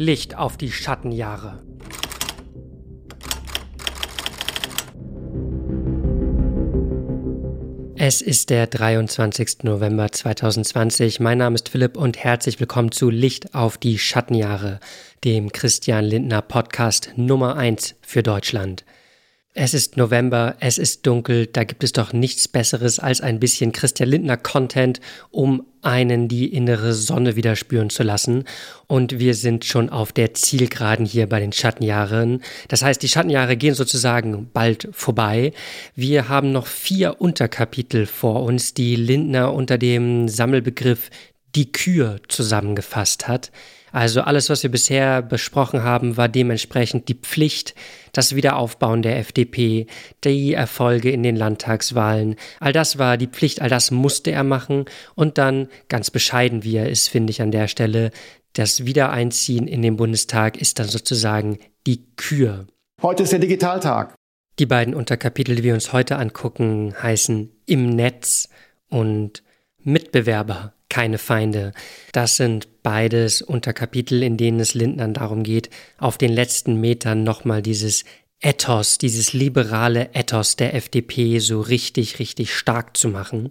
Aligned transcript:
Licht 0.00 0.36
auf 0.36 0.56
die 0.56 0.70
Schattenjahre. 0.70 1.60
Es 7.96 8.22
ist 8.22 8.50
der 8.50 8.68
23. 8.68 9.64
November 9.64 10.12
2020. 10.12 11.18
Mein 11.18 11.38
Name 11.38 11.56
ist 11.56 11.70
Philipp 11.70 11.96
und 11.96 12.16
herzlich 12.16 12.60
willkommen 12.60 12.92
zu 12.92 13.10
Licht 13.10 13.56
auf 13.56 13.76
die 13.76 13.98
Schattenjahre, 13.98 14.78
dem 15.24 15.50
Christian 15.50 16.04
Lindner 16.04 16.42
Podcast 16.42 17.14
Nummer 17.16 17.56
1 17.56 17.96
für 18.00 18.22
Deutschland. 18.22 18.84
Es 19.60 19.74
ist 19.74 19.96
November, 19.96 20.54
es 20.60 20.78
ist 20.78 21.04
dunkel, 21.04 21.48
da 21.48 21.64
gibt 21.64 21.82
es 21.82 21.90
doch 21.90 22.12
nichts 22.12 22.46
Besseres 22.46 23.00
als 23.00 23.20
ein 23.20 23.40
bisschen 23.40 23.72
Christian 23.72 24.08
Lindner 24.08 24.36
Content, 24.36 25.00
um 25.32 25.66
einen 25.82 26.28
die 26.28 26.46
innere 26.54 26.92
Sonne 26.92 27.34
wieder 27.34 27.56
spüren 27.56 27.90
zu 27.90 28.04
lassen. 28.04 28.44
Und 28.86 29.18
wir 29.18 29.34
sind 29.34 29.64
schon 29.64 29.90
auf 29.90 30.12
der 30.12 30.32
Zielgeraden 30.32 31.04
hier 31.04 31.28
bei 31.28 31.40
den 31.40 31.50
Schattenjahren. 31.50 32.44
Das 32.68 32.84
heißt, 32.84 33.02
die 33.02 33.08
Schattenjahre 33.08 33.56
gehen 33.56 33.74
sozusagen 33.74 34.48
bald 34.52 34.90
vorbei. 34.92 35.52
Wir 35.96 36.28
haben 36.28 36.52
noch 36.52 36.68
vier 36.68 37.20
Unterkapitel 37.20 38.06
vor 38.06 38.44
uns, 38.44 38.74
die 38.74 38.94
Lindner 38.94 39.52
unter 39.52 39.76
dem 39.76 40.28
Sammelbegriff 40.28 41.10
die 41.56 41.72
Kür 41.72 42.20
zusammengefasst 42.28 43.26
hat. 43.26 43.50
Also 43.92 44.20
alles, 44.20 44.50
was 44.50 44.62
wir 44.62 44.70
bisher 44.70 45.22
besprochen 45.22 45.82
haben, 45.82 46.16
war 46.16 46.28
dementsprechend 46.28 47.08
die 47.08 47.14
Pflicht, 47.14 47.74
das 48.12 48.34
Wiederaufbauen 48.34 49.02
der 49.02 49.18
FDP, 49.18 49.86
die 50.24 50.54
Erfolge 50.54 51.10
in 51.10 51.22
den 51.22 51.36
Landtagswahlen. 51.36 52.36
All 52.60 52.72
das 52.72 52.98
war 52.98 53.16
die 53.16 53.26
Pflicht, 53.26 53.62
all 53.62 53.68
das 53.68 53.90
musste 53.90 54.30
er 54.30 54.44
machen. 54.44 54.84
Und 55.14 55.38
dann, 55.38 55.68
ganz 55.88 56.10
bescheiden 56.10 56.64
wie 56.64 56.76
er 56.76 56.88
ist, 56.88 57.08
finde 57.08 57.30
ich 57.30 57.42
an 57.42 57.50
der 57.50 57.68
Stelle, 57.68 58.10
das 58.52 58.84
Wiedereinziehen 58.84 59.68
in 59.68 59.82
den 59.82 59.96
Bundestag 59.96 60.60
ist 60.60 60.78
dann 60.78 60.88
sozusagen 60.88 61.58
die 61.86 62.06
Kür. 62.16 62.66
Heute 63.02 63.22
ist 63.22 63.32
der 63.32 63.38
Digitaltag. 63.38 64.14
Die 64.58 64.66
beiden 64.66 64.94
Unterkapitel, 64.94 65.54
die 65.54 65.62
wir 65.62 65.74
uns 65.74 65.92
heute 65.92 66.16
angucken, 66.16 66.94
heißen 67.00 67.52
Im 67.66 67.90
Netz 67.90 68.48
und 68.88 69.44
Mitbewerber 69.84 70.74
keine 70.88 71.18
Feinde. 71.18 71.72
Das 72.12 72.36
sind 72.36 72.82
beides 72.82 73.42
Unterkapitel, 73.42 74.22
in 74.22 74.36
denen 74.36 74.60
es 74.60 74.74
Lindnern 74.74 75.14
darum 75.14 75.42
geht, 75.42 75.70
auf 75.98 76.18
den 76.18 76.32
letzten 76.32 76.80
Metern 76.80 77.22
nochmal 77.24 77.62
dieses 77.62 78.04
Ethos, 78.40 78.98
dieses 78.98 79.32
liberale 79.32 80.10
Ethos 80.12 80.56
der 80.56 80.74
FDP 80.74 81.40
so 81.40 81.60
richtig, 81.60 82.18
richtig 82.18 82.54
stark 82.54 82.96
zu 82.96 83.08
machen. 83.08 83.50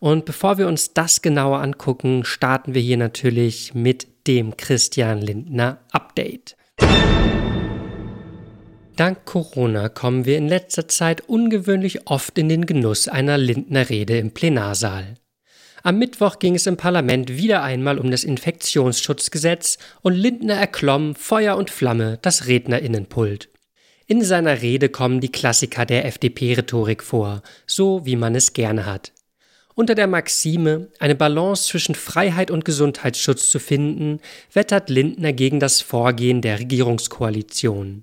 Und 0.00 0.24
bevor 0.24 0.58
wir 0.58 0.66
uns 0.66 0.92
das 0.92 1.22
genauer 1.22 1.60
angucken, 1.60 2.24
starten 2.24 2.74
wir 2.74 2.82
hier 2.82 2.96
natürlich 2.96 3.72
mit 3.74 4.08
dem 4.26 4.56
Christian 4.56 5.20
Lindner 5.20 5.78
Update. 5.92 6.56
Dank 8.96 9.26
Corona 9.26 9.88
kommen 9.90 10.24
wir 10.24 10.38
in 10.38 10.48
letzter 10.48 10.88
Zeit 10.88 11.28
ungewöhnlich 11.28 12.06
oft 12.06 12.38
in 12.38 12.48
den 12.48 12.66
Genuss 12.66 13.08
einer 13.08 13.36
Lindner 13.36 13.90
Rede 13.90 14.18
im 14.18 14.32
Plenarsaal. 14.32 15.16
Am 15.86 16.00
Mittwoch 16.00 16.40
ging 16.40 16.56
es 16.56 16.66
im 16.66 16.76
Parlament 16.76 17.36
wieder 17.36 17.62
einmal 17.62 18.00
um 18.00 18.10
das 18.10 18.24
Infektionsschutzgesetz 18.24 19.78
und 20.02 20.14
Lindner 20.14 20.54
erklomm 20.54 21.14
Feuer 21.14 21.56
und 21.56 21.70
Flamme 21.70 22.18
das 22.22 22.48
Rednerinnenpult. 22.48 23.48
In 24.08 24.24
seiner 24.24 24.62
Rede 24.62 24.88
kommen 24.88 25.20
die 25.20 25.30
Klassiker 25.30 25.86
der 25.86 26.04
FDP-Rhetorik 26.06 27.04
vor, 27.04 27.40
so 27.68 28.04
wie 28.04 28.16
man 28.16 28.34
es 28.34 28.52
gerne 28.52 28.84
hat. 28.84 29.12
Unter 29.76 29.94
der 29.94 30.08
Maxime, 30.08 30.88
eine 30.98 31.14
Balance 31.14 31.68
zwischen 31.68 31.94
Freiheit 31.94 32.50
und 32.50 32.64
Gesundheitsschutz 32.64 33.48
zu 33.48 33.60
finden, 33.60 34.18
wettert 34.52 34.90
Lindner 34.90 35.32
gegen 35.32 35.60
das 35.60 35.82
Vorgehen 35.82 36.42
der 36.42 36.58
Regierungskoalition. 36.58 38.02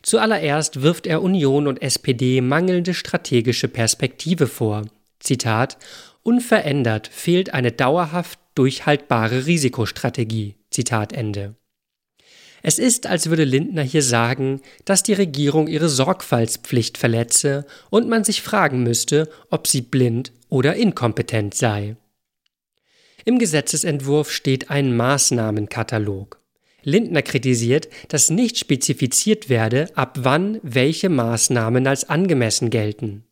Zuallererst 0.00 0.80
wirft 0.80 1.06
er 1.06 1.20
Union 1.20 1.66
und 1.66 1.82
SPD 1.82 2.40
mangelnde 2.40 2.94
strategische 2.94 3.68
Perspektive 3.68 4.46
vor. 4.46 4.86
Zitat 5.20 5.78
Unverändert 6.28 7.08
fehlt 7.08 7.54
eine 7.54 7.72
dauerhaft 7.72 8.38
durchhaltbare 8.54 9.46
Risikostrategie. 9.46 10.56
Zitat 10.70 11.14
Ende. 11.14 11.54
Es 12.62 12.78
ist, 12.78 13.06
als 13.06 13.30
würde 13.30 13.44
Lindner 13.44 13.80
hier 13.80 14.02
sagen, 14.02 14.60
dass 14.84 15.02
die 15.02 15.14
Regierung 15.14 15.68
ihre 15.68 15.88
Sorgfaltspflicht 15.88 16.98
verletze 16.98 17.64
und 17.88 18.10
man 18.10 18.24
sich 18.24 18.42
fragen 18.42 18.82
müsste, 18.82 19.30
ob 19.48 19.66
sie 19.66 19.80
blind 19.80 20.34
oder 20.50 20.76
inkompetent 20.76 21.54
sei. 21.54 21.96
Im 23.24 23.38
Gesetzesentwurf 23.38 24.30
steht 24.30 24.68
ein 24.68 24.94
Maßnahmenkatalog. 24.94 26.42
Lindner 26.82 27.22
kritisiert, 27.22 27.88
dass 28.08 28.28
nicht 28.28 28.58
spezifiziert 28.58 29.48
werde, 29.48 29.88
ab 29.94 30.18
wann 30.20 30.60
welche 30.62 31.08
Maßnahmen 31.08 31.86
als 31.86 32.06
angemessen 32.06 32.68
gelten 32.68 33.24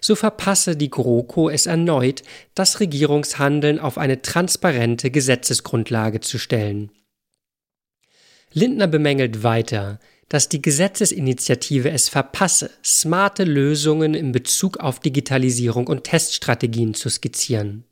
so 0.00 0.14
verpasse 0.14 0.76
die 0.76 0.90
GroKo 0.90 1.50
es 1.50 1.66
erneut, 1.66 2.22
das 2.54 2.80
Regierungshandeln 2.80 3.78
auf 3.78 3.98
eine 3.98 4.22
transparente 4.22 5.10
Gesetzesgrundlage 5.10 6.20
zu 6.20 6.38
stellen. 6.38 6.90
Lindner 8.52 8.86
bemängelt 8.86 9.42
weiter, 9.42 10.00
dass 10.28 10.48
die 10.48 10.62
Gesetzesinitiative 10.62 11.90
es 11.90 12.08
verpasse, 12.08 12.70
smarte 12.84 13.44
Lösungen 13.44 14.14
in 14.14 14.32
Bezug 14.32 14.78
auf 14.78 15.00
Digitalisierung 15.00 15.86
und 15.88 16.04
Teststrategien 16.04 16.94
zu 16.94 17.08
skizzieren. 17.08 17.84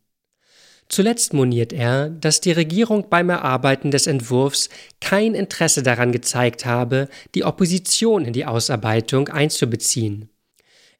Zuletzt 0.88 1.34
moniert 1.34 1.72
er, 1.72 2.08
dass 2.08 2.40
die 2.40 2.52
Regierung 2.52 3.10
beim 3.10 3.28
Erarbeiten 3.28 3.90
des 3.90 4.06
Entwurfs 4.06 4.70
kein 5.00 5.34
Interesse 5.34 5.82
daran 5.82 6.12
gezeigt 6.12 6.64
habe, 6.64 7.08
die 7.34 7.44
Opposition 7.44 8.25
in 8.25 8.32
die 8.32 8.46
Ausarbeitung 8.46 9.28
einzubeziehen. 9.28 10.30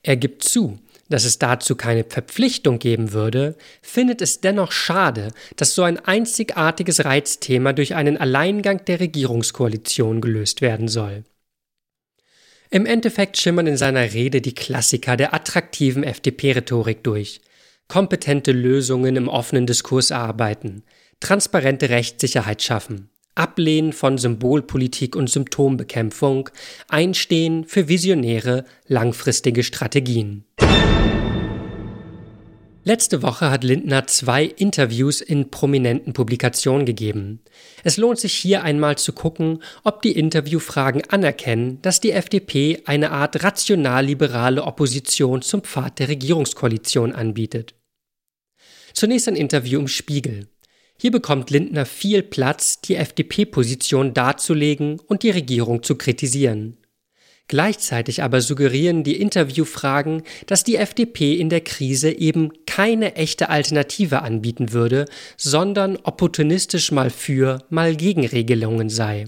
Er 0.03 0.17
gibt 0.17 0.45
zu, 0.45 0.79
dass 1.09 1.25
es 1.25 1.39
dazu 1.39 1.75
keine 1.75 2.05
Verpflichtung 2.05 2.79
geben 2.79 3.13
würde, 3.13 3.57
findet 3.83 4.23
es 4.23 4.41
dennoch 4.41 4.73
schade, 4.73 5.33
dass 5.57 5.75
so 5.75 5.83
ein 5.83 5.99
einzigartiges 5.99 7.05
Reizthema 7.05 7.73
durch 7.73 7.95
einen 7.95 8.17
Alleingang 8.17 8.85
der 8.85 9.01
Regierungskoalition 9.01 10.21
gelöst 10.21 10.61
werden 10.61 10.89
soll. 10.89 11.25
Im 12.71 12.85
Endeffekt 12.85 13.39
schimmern 13.39 13.67
in 13.67 13.79
seiner 13.79 14.13
Rede 14.13 14.43
die 14.43 14.55
Klassiker 14.55 15.17
der 15.17 15.33
attraktiven 15.33 16.05
FDP-Rhetorik 16.05 17.03
durch. 17.03 17.41
Kompetente 17.89 18.53
Lösungen 18.53 19.17
im 19.17 19.29
offenen 19.29 19.67
Diskurs 19.67 20.11
erarbeiten, 20.11 20.83
transparente 21.21 21.89
Rechtssicherheit 21.89 22.63
schaffen, 22.63 23.09
Ablehnen 23.35 23.95
von 23.95 24.19
Symbolpolitik 24.19 25.17
und 25.17 25.31
Symptombekämpfung, 25.31 26.51
Einstehen 26.89 27.65
für 27.65 27.89
visionäre, 27.89 28.65
langfristige 28.87 29.63
Strategien. 29.63 30.45
Letzte 32.89 33.23
Woche 33.23 33.51
hat 33.51 33.65
Lindner 33.65 34.07
zwei 34.07 34.45
Interviews 34.45 35.21
in 35.21 35.51
prominenten 35.51 36.15
Publikationen 36.15 36.87
gegeben. 36.87 37.41
Es 37.85 37.99
lohnt 37.99 38.19
sich 38.19 38.33
hier 38.33 38.63
einmal 38.63 38.97
zu 38.97 39.13
gucken, 39.13 39.63
ob 39.85 40.01
die 40.01 40.13
Interviewfragen 40.13 41.03
anerkennen, 41.11 41.83
dass 41.83 42.01
die 42.01 42.13
FDP 42.13 42.81
eine 42.87 43.11
Art 43.11 43.45
rational-liberale 43.45 44.65
Opposition 44.65 45.43
zum 45.43 45.65
Pfad 45.65 45.99
der 45.99 46.09
Regierungskoalition 46.09 47.13
anbietet. 47.13 47.75
Zunächst 48.95 49.29
ein 49.29 49.37
Interview 49.37 49.81
im 49.81 49.89
Spiegel. 49.89 50.49
Hier 50.99 51.11
bekommt 51.11 51.51
Lindner 51.51 51.85
viel 51.85 52.23
Platz, 52.23 52.81
die 52.81 52.97
FDP-Position 52.97 54.15
darzulegen 54.15 54.99
und 54.99 55.25
die 55.25 55.31
Regierung 55.31 55.83
zu 55.83 55.97
kritisieren. 55.97 56.79
Gleichzeitig 57.49 58.23
aber 58.23 58.43
suggerieren 58.43 59.05
die 59.05 59.19
Interviewfragen, 59.19 60.23
dass 60.47 60.65
die 60.65 60.77
FDP 60.77 61.35
in 61.35 61.49
der 61.49 61.63
Krise 61.63 62.11
eben 62.11 62.53
keine 62.67 63.17
echte 63.17 63.49
Alternative 63.49 64.21
anbieten 64.21 64.73
würde, 64.73 65.07
sondern 65.39 65.97
opportunistisch 65.97 66.93
mal 66.93 67.09
für, 67.09 67.65
mal 67.71 67.97
gegen 67.97 68.27
Regelungen 68.27 68.91
sei. 68.91 69.25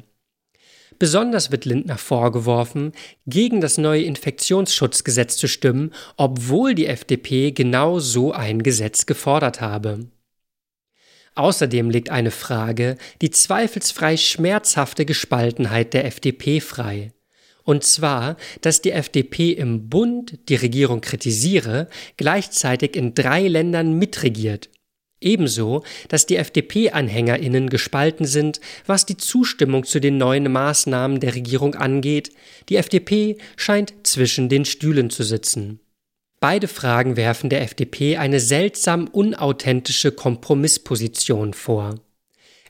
Besonders 0.98 1.50
wird 1.50 1.64
Lindner 1.64 1.96
vorgeworfen, 1.96 2.92
gegen 3.26 3.62
das 3.62 3.78
neue 3.78 4.02
Infektionsschutzgesetz 4.02 5.38
zu 5.38 5.48
stimmen, 5.48 5.94
obwohl 6.18 6.74
die 6.74 6.86
FDP 6.86 7.52
genau 7.52 8.00
so 8.00 8.32
ein 8.32 8.62
Gesetz 8.62 9.06
gefordert 9.06 9.62
habe. 9.62 10.10
Außerdem 11.36 11.88
legt 11.88 12.10
eine 12.10 12.30
Frage 12.30 12.98
die 13.22 13.30
zweifelsfrei 13.30 14.18
schmerzhafte 14.18 15.06
Gespaltenheit 15.06 15.94
der 15.94 16.04
FDP 16.04 16.60
frei. 16.60 17.12
Und 17.70 17.84
zwar, 17.84 18.36
dass 18.62 18.82
die 18.82 18.90
FDP 18.90 19.52
im 19.52 19.88
Bund 19.88 20.40
die 20.48 20.56
Regierung 20.56 21.00
kritisiere, 21.00 21.86
gleichzeitig 22.16 22.96
in 22.96 23.14
drei 23.14 23.46
Ländern 23.46 23.96
mitregiert. 23.96 24.70
Ebenso, 25.20 25.84
dass 26.08 26.26
die 26.26 26.34
FDP-Anhängerinnen 26.34 27.70
gespalten 27.70 28.26
sind, 28.26 28.60
was 28.86 29.06
die 29.06 29.16
Zustimmung 29.16 29.84
zu 29.84 30.00
den 30.00 30.18
neuen 30.18 30.50
Maßnahmen 30.50 31.20
der 31.20 31.36
Regierung 31.36 31.76
angeht. 31.76 32.32
Die 32.68 32.74
FDP 32.74 33.38
scheint 33.54 33.94
zwischen 34.02 34.48
den 34.48 34.64
Stühlen 34.64 35.08
zu 35.08 35.22
sitzen. 35.22 35.78
Beide 36.40 36.66
Fragen 36.66 37.16
werfen 37.16 37.50
der 37.50 37.62
FDP 37.62 38.16
eine 38.16 38.40
seltsam 38.40 39.06
unauthentische 39.06 40.10
Kompromissposition 40.10 41.54
vor. 41.54 42.00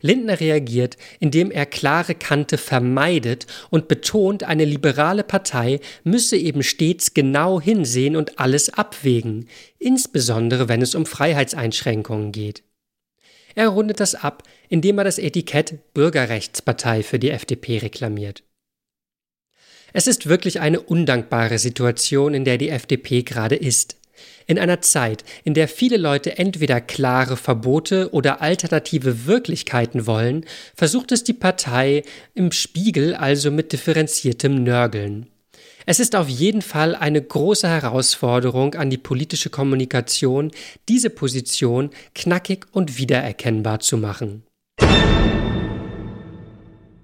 Lindner 0.00 0.40
reagiert, 0.40 0.96
indem 1.18 1.50
er 1.50 1.66
klare 1.66 2.14
Kante 2.14 2.58
vermeidet 2.58 3.46
und 3.70 3.88
betont, 3.88 4.44
eine 4.44 4.64
liberale 4.64 5.24
Partei 5.24 5.80
müsse 6.04 6.36
eben 6.36 6.62
stets 6.62 7.14
genau 7.14 7.60
hinsehen 7.60 8.16
und 8.16 8.38
alles 8.38 8.70
abwägen, 8.70 9.48
insbesondere 9.78 10.68
wenn 10.68 10.82
es 10.82 10.94
um 10.94 11.06
Freiheitseinschränkungen 11.06 12.32
geht. 12.32 12.62
Er 13.54 13.68
rundet 13.68 14.00
das 14.00 14.14
ab, 14.14 14.44
indem 14.68 14.98
er 14.98 15.04
das 15.04 15.18
Etikett 15.18 15.92
Bürgerrechtspartei 15.92 17.02
für 17.02 17.18
die 17.18 17.30
FDP 17.30 17.78
reklamiert. 17.78 18.42
Es 19.92 20.06
ist 20.06 20.28
wirklich 20.28 20.60
eine 20.60 20.80
undankbare 20.80 21.58
Situation, 21.58 22.32
in 22.32 22.44
der 22.44 22.58
die 22.58 22.68
FDP 22.68 23.22
gerade 23.22 23.56
ist. 23.56 23.96
In 24.46 24.58
einer 24.58 24.80
Zeit, 24.80 25.24
in 25.44 25.54
der 25.54 25.68
viele 25.68 25.96
Leute 25.96 26.38
entweder 26.38 26.80
klare 26.80 27.36
Verbote 27.36 28.12
oder 28.12 28.40
alternative 28.40 29.26
Wirklichkeiten 29.26 30.06
wollen, 30.06 30.44
versucht 30.74 31.12
es 31.12 31.22
die 31.22 31.32
Partei 31.32 32.02
im 32.34 32.50
Spiegel 32.52 33.14
also 33.14 33.50
mit 33.50 33.72
differenziertem 33.72 34.62
Nörgeln. 34.62 35.28
Es 35.86 35.98
ist 35.98 36.14
auf 36.14 36.28
jeden 36.28 36.62
Fall 36.62 36.94
eine 36.94 37.22
große 37.22 37.68
Herausforderung 37.68 38.74
an 38.74 38.90
die 38.90 38.98
politische 38.98 39.50
Kommunikation, 39.50 40.50
diese 40.88 41.10
Position 41.10 41.90
knackig 42.14 42.66
und 42.72 42.98
wiedererkennbar 42.98 43.80
zu 43.80 43.96
machen. 43.96 44.44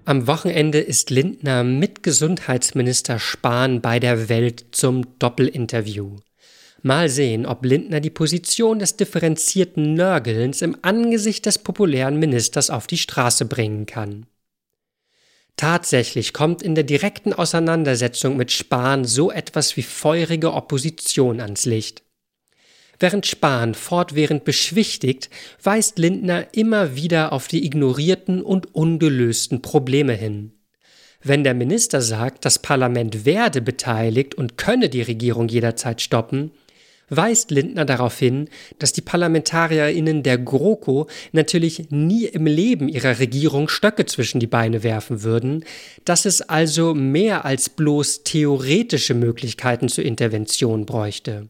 Am 0.05 0.25
Wochenende 0.25 0.79
ist 0.79 1.09
Lindner 1.09 1.65
mit 1.65 2.01
Gesundheitsminister 2.01 3.19
Spahn 3.19 3.81
bei 3.81 3.99
der 3.99 4.29
Welt 4.29 4.67
zum 4.71 5.19
Doppelinterview. 5.19 6.15
Mal 6.83 7.09
sehen, 7.09 7.45
ob 7.45 7.65
Lindner 7.65 7.99
die 7.99 8.09
Position 8.09 8.79
des 8.79 8.95
differenzierten 8.97 9.93
Nörgelns 9.93 10.61
im 10.61 10.77
Angesicht 10.81 11.45
des 11.45 11.57
populären 11.57 12.17
Ministers 12.19 12.69
auf 12.69 12.87
die 12.87 12.97
Straße 12.97 13.45
bringen 13.45 13.85
kann. 13.85 14.27
Tatsächlich 15.55 16.33
kommt 16.33 16.61
in 16.61 16.75
der 16.75 16.83
direkten 16.83 17.33
Auseinandersetzung 17.33 18.37
mit 18.37 18.51
Spahn 18.51 19.05
so 19.05 19.31
etwas 19.31 19.75
wie 19.75 19.81
feurige 19.81 20.53
Opposition 20.53 21.41
ans 21.41 21.65
Licht. 21.65 22.03
Während 22.99 23.25
Spahn 23.25 23.73
fortwährend 23.73 24.43
beschwichtigt, 24.43 25.29
weist 25.61 25.97
Lindner 25.97 26.47
immer 26.53 26.95
wieder 26.95 27.33
auf 27.33 27.47
die 27.47 27.65
ignorierten 27.65 28.41
und 28.41 28.73
ungelösten 28.75 29.61
Probleme 29.61 30.13
hin. 30.13 30.53
Wenn 31.23 31.43
der 31.43 31.55
Minister 31.55 32.01
sagt, 32.01 32.45
das 32.45 32.59
Parlament 32.59 33.25
werde 33.25 33.61
beteiligt 33.61 34.35
und 34.35 34.57
könne 34.57 34.89
die 34.89 35.01
Regierung 35.01 35.47
jederzeit 35.47 36.01
stoppen, 36.01 36.51
weist 37.09 37.51
Lindner 37.51 37.85
darauf 37.85 38.17
hin, 38.17 38.49
dass 38.79 38.93
die 38.93 39.01
ParlamentarierInnen 39.01 40.23
der 40.23 40.37
GroKo 40.37 41.07
natürlich 41.31 41.89
nie 41.89 42.25
im 42.25 42.45
Leben 42.45 42.89
ihrer 42.89 43.19
Regierung 43.19 43.69
Stöcke 43.69 44.05
zwischen 44.05 44.39
die 44.39 44.47
Beine 44.47 44.83
werfen 44.83 45.23
würden, 45.23 45.63
dass 46.05 46.25
es 46.25 46.41
also 46.41 46.93
mehr 46.93 47.45
als 47.45 47.69
bloß 47.69 48.23
theoretische 48.23 49.13
Möglichkeiten 49.13 49.89
zur 49.89 50.05
Intervention 50.05 50.85
bräuchte. 50.85 51.49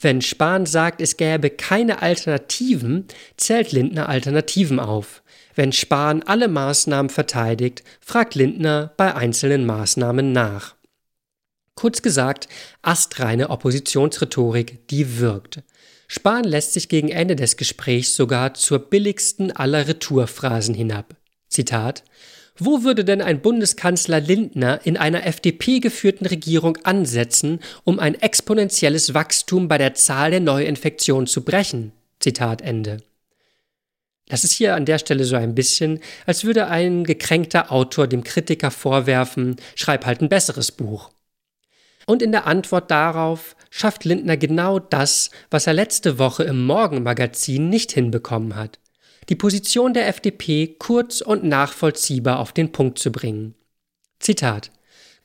Wenn 0.00 0.20
Spahn 0.20 0.66
sagt, 0.66 1.00
es 1.00 1.16
gäbe 1.16 1.50
keine 1.50 2.02
Alternativen, 2.02 3.06
zählt 3.36 3.72
Lindner 3.72 4.08
Alternativen 4.08 4.78
auf. 4.78 5.22
Wenn 5.54 5.72
Spahn 5.72 6.22
alle 6.22 6.48
Maßnahmen 6.48 7.08
verteidigt, 7.08 7.82
fragt 8.00 8.34
Lindner 8.34 8.92
bei 8.98 9.14
einzelnen 9.14 9.64
Maßnahmen 9.64 10.32
nach. 10.32 10.75
Kurz 11.76 12.00
gesagt, 12.00 12.48
astreine 12.80 13.50
Oppositionsrhetorik, 13.50 14.88
die 14.88 15.18
wirkt. 15.18 15.62
Spahn 16.08 16.44
lässt 16.44 16.72
sich 16.72 16.88
gegen 16.88 17.10
Ende 17.10 17.36
des 17.36 17.58
Gesprächs 17.58 18.16
sogar 18.16 18.54
zur 18.54 18.78
billigsten 18.78 19.52
aller 19.52 19.86
Retourphrasen 19.86 20.74
hinab. 20.74 21.16
Zitat 21.50 22.02
Wo 22.56 22.82
würde 22.82 23.04
denn 23.04 23.20
ein 23.20 23.42
Bundeskanzler 23.42 24.20
Lindner 24.20 24.80
in 24.84 24.96
einer 24.96 25.26
FDP 25.26 25.80
geführten 25.80 26.24
Regierung 26.24 26.78
ansetzen, 26.84 27.60
um 27.84 27.98
ein 27.98 28.14
exponentielles 28.14 29.12
Wachstum 29.12 29.68
bei 29.68 29.76
der 29.76 29.92
Zahl 29.92 30.30
der 30.30 30.40
Neuinfektionen 30.40 31.26
zu 31.26 31.44
brechen? 31.44 31.92
Zitat 32.20 32.62
Ende. 32.62 33.02
Das 34.28 34.44
ist 34.44 34.52
hier 34.52 34.74
an 34.74 34.86
der 34.86 34.98
Stelle 34.98 35.24
so 35.24 35.36
ein 35.36 35.54
bisschen, 35.54 36.00
als 36.24 36.44
würde 36.44 36.68
ein 36.68 37.04
gekränkter 37.04 37.70
Autor 37.70 38.06
dem 38.06 38.24
Kritiker 38.24 38.70
vorwerfen, 38.70 39.56
schreib 39.74 40.06
halt 40.06 40.22
ein 40.22 40.30
besseres 40.30 40.72
Buch. 40.72 41.10
Und 42.06 42.22
in 42.22 42.32
der 42.32 42.46
Antwort 42.46 42.90
darauf 42.90 43.56
schafft 43.68 44.04
Lindner 44.04 44.36
genau 44.36 44.78
das, 44.78 45.30
was 45.50 45.66
er 45.66 45.74
letzte 45.74 46.18
Woche 46.18 46.44
im 46.44 46.64
Morgenmagazin 46.64 47.68
nicht 47.68 47.92
hinbekommen 47.92 48.54
hat. 48.54 48.78
Die 49.28 49.34
Position 49.34 49.92
der 49.92 50.06
FDP 50.06 50.76
kurz 50.78 51.20
und 51.20 51.42
nachvollziehbar 51.42 52.38
auf 52.38 52.52
den 52.52 52.70
Punkt 52.70 52.98
zu 52.98 53.10
bringen. 53.10 53.54
Zitat 54.20 54.70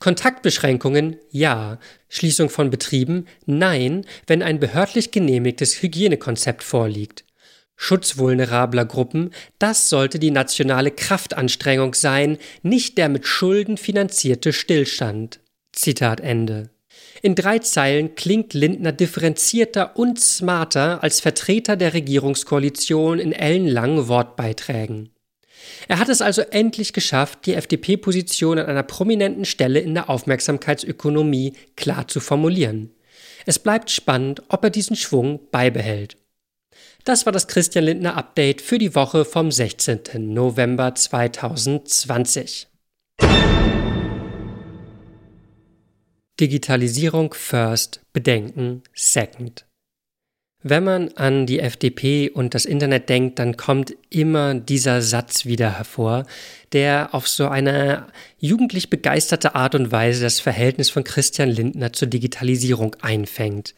Kontaktbeschränkungen 0.00 1.16
ja, 1.30 1.78
Schließung 2.08 2.50
von 2.50 2.70
Betrieben 2.70 3.26
nein, 3.46 4.04
wenn 4.26 4.42
ein 4.42 4.58
behördlich 4.58 5.12
genehmigtes 5.12 5.80
Hygienekonzept 5.80 6.64
vorliegt. 6.64 7.24
Schutz 7.76 8.18
vulnerabler 8.18 8.84
Gruppen, 8.84 9.30
das 9.60 9.88
sollte 9.88 10.18
die 10.18 10.32
nationale 10.32 10.90
Kraftanstrengung 10.90 11.94
sein, 11.94 12.38
nicht 12.62 12.98
der 12.98 13.08
mit 13.08 13.28
Schulden 13.28 13.76
finanzierte 13.76 14.52
Stillstand. 14.52 15.38
Zitat 15.72 16.20
Ende. 16.20 16.70
In 17.22 17.34
drei 17.34 17.58
Zeilen 17.60 18.14
klingt 18.14 18.54
Lindner 18.54 18.92
differenzierter 18.92 19.96
und 19.96 20.20
smarter 20.20 21.02
als 21.02 21.20
Vertreter 21.20 21.76
der 21.76 21.94
Regierungskoalition 21.94 23.18
in 23.18 23.32
ellenlangen 23.32 24.08
Wortbeiträgen. 24.08 25.10
Er 25.88 25.98
hat 25.98 26.08
es 26.08 26.20
also 26.20 26.42
endlich 26.42 26.92
geschafft, 26.92 27.46
die 27.46 27.54
FDP-Position 27.54 28.58
an 28.58 28.66
einer 28.66 28.82
prominenten 28.82 29.44
Stelle 29.44 29.78
in 29.78 29.94
der 29.94 30.10
Aufmerksamkeitsökonomie 30.10 31.54
klar 31.76 32.08
zu 32.08 32.20
formulieren. 32.20 32.90
Es 33.46 33.58
bleibt 33.58 33.90
spannend, 33.90 34.42
ob 34.48 34.64
er 34.64 34.70
diesen 34.70 34.96
Schwung 34.96 35.40
beibehält. 35.50 36.16
Das 37.04 37.26
war 37.26 37.32
das 37.32 37.48
Christian 37.48 37.84
Lindner 37.84 38.16
Update 38.16 38.60
für 38.60 38.78
die 38.78 38.94
Woche 38.94 39.24
vom 39.24 39.50
16. 39.50 40.32
November 40.32 40.94
2020. 40.94 42.68
Digitalisierung 46.42 47.34
first, 47.34 48.00
Bedenken 48.12 48.82
second. 48.94 49.64
Wenn 50.64 50.82
man 50.82 51.08
an 51.10 51.46
die 51.46 51.60
FDP 51.60 52.30
und 52.30 52.54
das 52.54 52.64
Internet 52.64 53.08
denkt, 53.08 53.38
dann 53.38 53.56
kommt 53.56 53.94
immer 54.10 54.54
dieser 54.54 55.02
Satz 55.02 55.46
wieder 55.46 55.78
hervor, 55.78 56.26
der 56.72 57.10
auf 57.12 57.28
so 57.28 57.46
eine 57.46 58.08
jugendlich 58.38 58.90
begeisterte 58.90 59.54
Art 59.54 59.76
und 59.76 59.92
Weise 59.92 60.24
das 60.24 60.40
Verhältnis 60.40 60.90
von 60.90 61.04
Christian 61.04 61.48
Lindner 61.48 61.92
zur 61.92 62.08
Digitalisierung 62.08 62.96
einfängt. 63.02 63.76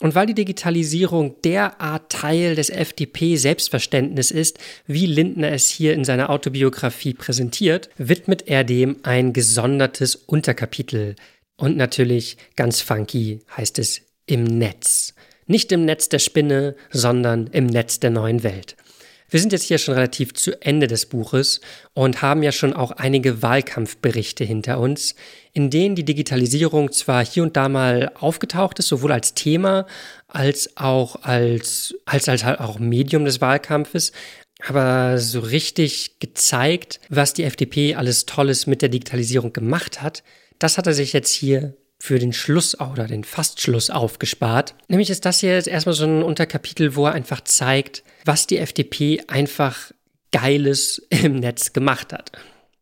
Und 0.00 0.14
weil 0.14 0.26
die 0.26 0.34
Digitalisierung 0.34 1.34
derart 1.42 2.10
Teil 2.10 2.54
des 2.54 2.70
FDP-Selbstverständnis 2.70 4.30
ist, 4.30 4.58
wie 4.86 5.06
Lindner 5.06 5.52
es 5.52 5.68
hier 5.68 5.92
in 5.92 6.04
seiner 6.04 6.30
Autobiografie 6.30 7.12
präsentiert, 7.12 7.90
widmet 7.98 8.48
er 8.48 8.64
dem 8.64 8.96
ein 9.02 9.34
gesondertes 9.34 10.14
Unterkapitel. 10.14 11.16
Und 11.58 11.76
natürlich 11.76 12.38
ganz 12.56 12.80
funky 12.80 13.40
heißt 13.56 13.78
es 13.78 14.00
im 14.26 14.44
Netz. 14.44 15.12
Nicht 15.46 15.72
im 15.72 15.84
Netz 15.84 16.08
der 16.08 16.20
Spinne, 16.20 16.76
sondern 16.90 17.48
im 17.48 17.66
Netz 17.66 18.00
der 18.00 18.10
neuen 18.10 18.42
Welt. 18.44 18.76
Wir 19.28 19.40
sind 19.40 19.52
jetzt 19.52 19.64
hier 19.64 19.76
schon 19.76 19.94
relativ 19.94 20.32
zu 20.32 20.58
Ende 20.62 20.86
des 20.86 21.06
Buches 21.06 21.60
und 21.92 22.22
haben 22.22 22.42
ja 22.42 22.52
schon 22.52 22.72
auch 22.72 22.92
einige 22.92 23.42
Wahlkampfberichte 23.42 24.44
hinter 24.44 24.78
uns, 24.78 25.16
in 25.52 25.68
denen 25.68 25.96
die 25.96 26.04
Digitalisierung 26.04 26.92
zwar 26.92 27.26
hier 27.26 27.42
und 27.42 27.56
da 27.56 27.68
mal 27.68 28.10
aufgetaucht 28.14 28.78
ist, 28.78 28.88
sowohl 28.88 29.12
als 29.12 29.34
Thema 29.34 29.86
als 30.28 30.76
auch 30.76 31.24
als, 31.24 31.94
als, 32.06 32.28
als 32.28 32.44
halt 32.44 32.60
auch 32.60 32.78
Medium 32.78 33.24
des 33.26 33.40
Wahlkampfes, 33.40 34.12
aber 34.66 35.18
so 35.18 35.40
richtig 35.40 36.20
gezeigt, 36.20 37.00
was 37.08 37.34
die 37.34 37.44
FDP 37.44 37.96
alles 37.96 38.24
Tolles 38.26 38.66
mit 38.66 38.80
der 38.80 38.88
Digitalisierung 38.88 39.52
gemacht 39.52 40.00
hat, 40.00 40.22
das 40.58 40.78
hat 40.78 40.86
er 40.86 40.94
sich 40.94 41.12
jetzt 41.12 41.32
hier 41.32 41.74
für 42.00 42.18
den 42.18 42.32
Schluss 42.32 42.78
oder 42.80 43.06
den 43.06 43.24
Fastschluss 43.24 43.90
aufgespart. 43.90 44.74
Nämlich 44.88 45.10
ist 45.10 45.24
das 45.24 45.40
hier 45.40 45.54
jetzt 45.54 45.68
erstmal 45.68 45.94
so 45.94 46.04
ein 46.04 46.22
Unterkapitel, 46.22 46.94
wo 46.94 47.06
er 47.06 47.12
einfach 47.12 47.42
zeigt, 47.42 48.04
was 48.24 48.46
die 48.46 48.58
FDP 48.58 49.22
einfach 49.26 49.92
Geiles 50.30 51.02
im 51.10 51.36
Netz 51.36 51.72
gemacht 51.72 52.12
hat. 52.12 52.32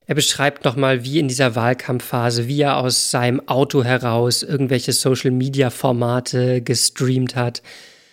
Er 0.09 0.15
beschreibt 0.15 0.65
nochmal, 0.65 1.03
wie 1.05 1.19
in 1.19 1.27
dieser 1.27 1.57
Wahlkampfphase, 1.57 2.47
wie 2.47 2.61
er 2.61 2.77
aus 2.77 3.11
seinem 3.11 3.49
Auto 3.49 3.83
heraus 3.83 4.45
irgendwelche 4.45 4.93
Social-Media-Formate 4.93 6.63
gestreamt 6.63 7.35
hat, 7.35 7.61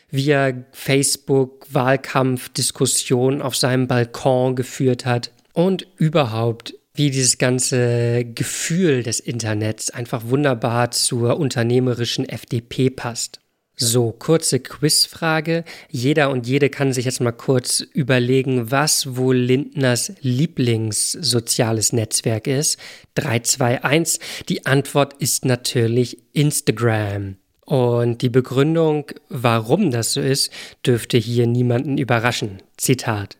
wie 0.10 0.32
er 0.32 0.66
Facebook-Wahlkampfdiskussionen 0.72 3.44
auf 3.44 3.56
seinem 3.56 3.88
Balkon 3.88 4.56
geführt 4.56 5.06
hat 5.06 5.32
und 5.54 5.86
überhaupt, 5.98 6.74
wie 6.96 7.10
dieses 7.10 7.38
ganze 7.38 8.24
Gefühl 8.26 9.04
des 9.04 9.20
Internets 9.20 9.90
einfach 9.90 10.28
wunderbar 10.28 10.92
zur 10.92 11.38
unternehmerischen 11.38 12.28
FDP 12.28 12.90
passt. 12.90 13.40
So, 13.76 14.12
kurze 14.12 14.60
Quizfrage. 14.60 15.64
Jeder 15.90 16.30
und 16.30 16.46
jede 16.46 16.70
kann 16.70 16.94
sich 16.94 17.06
jetzt 17.06 17.22
mal 17.22 17.32
kurz 17.32 17.80
überlegen, 17.80 18.70
was 18.70 19.16
wohl 19.16 19.36
Lindners 19.36 20.14
Lieblingssoziales 20.22 21.92
Netzwerk 21.92 22.46
ist. 22.46 22.78
3, 23.16 23.40
2, 23.40 23.84
1. 23.84 24.20
Die 24.48 24.68
Antwort 24.68 25.16
ist 25.20 25.46
natürlich 25.46 26.20
Instagram. 26.34 27.38
Und 27.66 28.22
die 28.22 28.30
Begründung, 28.30 29.08
warum 29.30 29.90
das 29.90 30.14
so 30.14 30.22
ist, 30.22 30.52
dürfte 30.86 31.18
hier 31.18 31.48
niemanden 31.48 31.98
überraschen. 31.98 32.62
Zitat. 32.78 33.38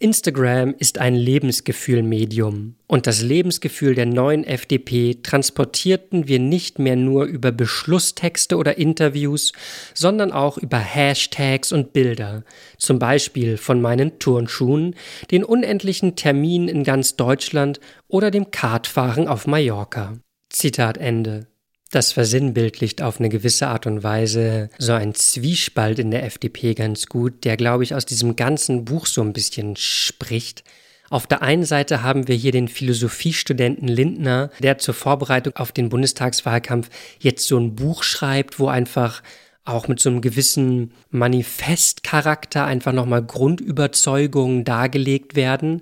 Instagram 0.00 0.74
ist 0.76 0.98
ein 0.98 1.14
Lebensgefühlmedium 1.14 2.74
und 2.88 3.06
das 3.06 3.22
Lebensgefühl 3.22 3.94
der 3.94 4.06
neuen 4.06 4.42
FDP 4.42 5.18
transportierten 5.22 6.26
wir 6.26 6.40
nicht 6.40 6.80
mehr 6.80 6.96
nur 6.96 7.26
über 7.26 7.52
Beschlusstexte 7.52 8.56
oder 8.56 8.76
Interviews, 8.76 9.52
sondern 9.94 10.32
auch 10.32 10.58
über 10.58 10.78
Hashtags 10.78 11.70
und 11.70 11.92
Bilder, 11.92 12.42
zum 12.76 12.98
Beispiel 12.98 13.56
von 13.56 13.80
meinen 13.80 14.18
Turnschuhen, 14.18 14.96
den 15.30 15.44
unendlichen 15.44 16.16
Terminen 16.16 16.66
in 16.66 16.82
ganz 16.82 17.14
Deutschland 17.14 17.78
oder 18.08 18.32
dem 18.32 18.50
Kartfahren 18.50 19.28
auf 19.28 19.46
Mallorca. 19.46 20.18
Zitat 20.50 20.98
Ende. 20.98 21.46
Das 21.94 22.10
versinnbildlicht 22.10 23.02
auf 23.02 23.20
eine 23.20 23.28
gewisse 23.28 23.68
Art 23.68 23.86
und 23.86 24.02
Weise 24.02 24.68
so 24.78 24.94
ein 24.94 25.14
Zwiespalt 25.14 26.00
in 26.00 26.10
der 26.10 26.24
FDP 26.24 26.74
ganz 26.74 27.06
gut, 27.06 27.44
der, 27.44 27.56
glaube 27.56 27.84
ich, 27.84 27.94
aus 27.94 28.04
diesem 28.04 28.34
ganzen 28.34 28.84
Buch 28.84 29.06
so 29.06 29.22
ein 29.22 29.32
bisschen 29.32 29.76
spricht. 29.76 30.64
Auf 31.08 31.28
der 31.28 31.42
einen 31.42 31.64
Seite 31.64 32.02
haben 32.02 32.26
wir 32.26 32.34
hier 32.34 32.50
den 32.50 32.66
Philosophiestudenten 32.66 33.86
Lindner, 33.86 34.50
der 34.58 34.78
zur 34.78 34.92
Vorbereitung 34.92 35.54
auf 35.54 35.70
den 35.70 35.88
Bundestagswahlkampf 35.88 36.90
jetzt 37.20 37.46
so 37.46 37.60
ein 37.60 37.76
Buch 37.76 38.02
schreibt, 38.02 38.58
wo 38.58 38.66
einfach 38.66 39.22
auch 39.64 39.86
mit 39.86 40.00
so 40.00 40.10
einem 40.10 40.20
gewissen 40.20 40.90
Manifestcharakter 41.12 42.64
einfach 42.64 42.92
nochmal 42.92 43.22
Grundüberzeugungen 43.22 44.64
dargelegt 44.64 45.36
werden 45.36 45.80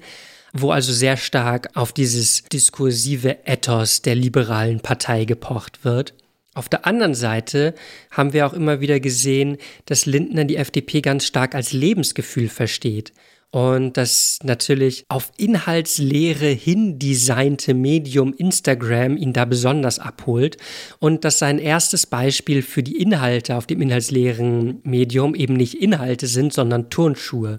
wo 0.52 0.70
also 0.70 0.92
sehr 0.92 1.16
stark 1.16 1.70
auf 1.74 1.92
dieses 1.92 2.44
diskursive 2.44 3.46
Ethos 3.46 4.02
der 4.02 4.14
liberalen 4.14 4.80
Partei 4.80 5.24
gepocht 5.24 5.84
wird. 5.84 6.14
Auf 6.54 6.68
der 6.68 6.86
anderen 6.86 7.14
Seite 7.14 7.74
haben 8.10 8.34
wir 8.34 8.46
auch 8.46 8.52
immer 8.52 8.80
wieder 8.80 9.00
gesehen, 9.00 9.56
dass 9.86 10.04
Lindner 10.04 10.44
die 10.44 10.56
FDP 10.56 11.00
ganz 11.00 11.24
stark 11.24 11.54
als 11.54 11.72
Lebensgefühl 11.72 12.48
versteht 12.48 13.12
und 13.52 13.98
das 13.98 14.38
natürlich 14.42 15.04
auf 15.08 15.30
Inhaltslehre 15.36 16.46
hin 16.46 16.98
designte 16.98 17.74
Medium 17.74 18.32
Instagram 18.32 19.18
ihn 19.18 19.34
da 19.34 19.44
besonders 19.44 19.98
abholt 19.98 20.56
und 21.00 21.24
dass 21.24 21.38
sein 21.38 21.58
erstes 21.58 22.06
Beispiel 22.06 22.62
für 22.62 22.82
die 22.82 22.96
Inhalte 22.96 23.56
auf 23.56 23.66
dem 23.66 23.82
inhaltsleeren 23.82 24.80
Medium 24.84 25.34
eben 25.34 25.54
nicht 25.54 25.74
Inhalte 25.74 26.28
sind, 26.28 26.54
sondern 26.54 26.88
Turnschuhe. 26.88 27.58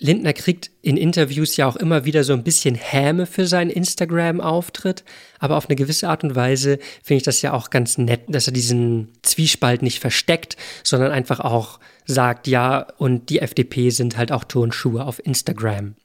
Lindner 0.00 0.32
kriegt 0.32 0.70
in 0.80 0.96
Interviews 0.96 1.56
ja 1.56 1.66
auch 1.66 1.74
immer 1.74 2.04
wieder 2.04 2.22
so 2.22 2.32
ein 2.32 2.44
bisschen 2.44 2.76
Häme 2.76 3.26
für 3.26 3.48
seinen 3.48 3.70
Instagram-Auftritt, 3.70 5.02
aber 5.40 5.56
auf 5.56 5.68
eine 5.68 5.74
gewisse 5.74 6.08
Art 6.08 6.22
und 6.22 6.36
Weise 6.36 6.78
finde 7.02 7.18
ich 7.18 7.24
das 7.24 7.42
ja 7.42 7.52
auch 7.52 7.70
ganz 7.70 7.98
nett, 7.98 8.22
dass 8.28 8.46
er 8.46 8.52
diesen 8.52 9.08
Zwiespalt 9.22 9.82
nicht 9.82 9.98
versteckt, 9.98 10.56
sondern 10.84 11.10
einfach 11.10 11.40
auch 11.40 11.80
sagt, 12.06 12.46
ja, 12.46 12.86
und 12.98 13.28
die 13.28 13.40
FDP 13.40 13.90
sind 13.90 14.16
halt 14.16 14.30
auch 14.30 14.44
Turnschuhe 14.44 15.04
auf 15.04 15.24
Instagram. 15.26 15.96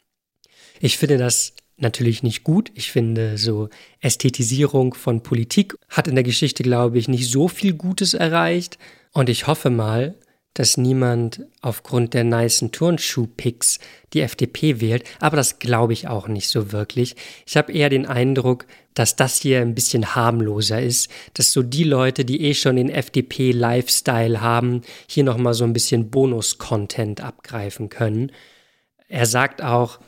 Ich 0.80 0.98
finde 0.98 1.20
das 1.20 1.54
natürlich 1.78 2.24
nicht 2.24 2.44
gut. 2.44 2.72
Ich 2.74 2.92
finde, 2.92 3.38
so 3.38 3.70
Ästhetisierung 4.00 4.96
von 4.96 5.22
Politik 5.22 5.76
hat 5.90 6.08
in 6.08 6.16
der 6.16 6.24
Geschichte, 6.24 6.64
glaube 6.64 6.98
ich, 6.98 7.08
nicht 7.08 7.30
so 7.30 7.48
viel 7.48 7.74
Gutes 7.74 8.16
erreicht. 8.16 8.80
Und 9.12 9.30
ich 9.30 9.46
hoffe 9.46 9.70
mal, 9.70 10.16
dass 10.54 10.78
niemand 10.78 11.42
aufgrund 11.62 12.14
der 12.14 12.24
nicen 12.24 12.72
Turnschuh-Picks 12.72 13.80
die 14.14 14.22
FDP 14.22 14.80
wählt, 14.80 15.04
aber 15.20 15.38
das 15.38 15.60
glaube 15.60 15.94
ich 15.94 16.08
auch 16.08 16.28
nicht 16.28 16.50
so 16.50 16.72
wirklich. 16.72 17.16
Ich 17.46 17.58
habe 17.58 17.72
eher 17.72 17.90
den 17.90 18.06
Eindruck, 18.06 18.66
dass 18.94 19.16
das 19.16 19.42
hier 19.42 19.62
ein 19.62 19.74
bisschen 19.74 20.16
harmloser 20.16 20.82
ist, 20.82 21.10
dass 21.34 21.52
so 21.52 21.64
die 21.64 21.84
Leute, 21.84 22.26
die 22.26 22.42
eh 22.42 22.54
schon 22.54 22.76
den 22.76 22.90
FDP-Lifestyle 22.90 24.42
haben, 24.42 24.82
hier 25.08 25.24
nochmal 25.24 25.56
so 25.56 25.64
ein 25.64 25.74
bisschen 25.74 26.12
Bonus-Content 26.12 27.22
abgreifen 27.22 27.90
können. 27.90 28.32
Er 29.08 29.26
sagt 29.26 29.64
auch, 29.64 30.00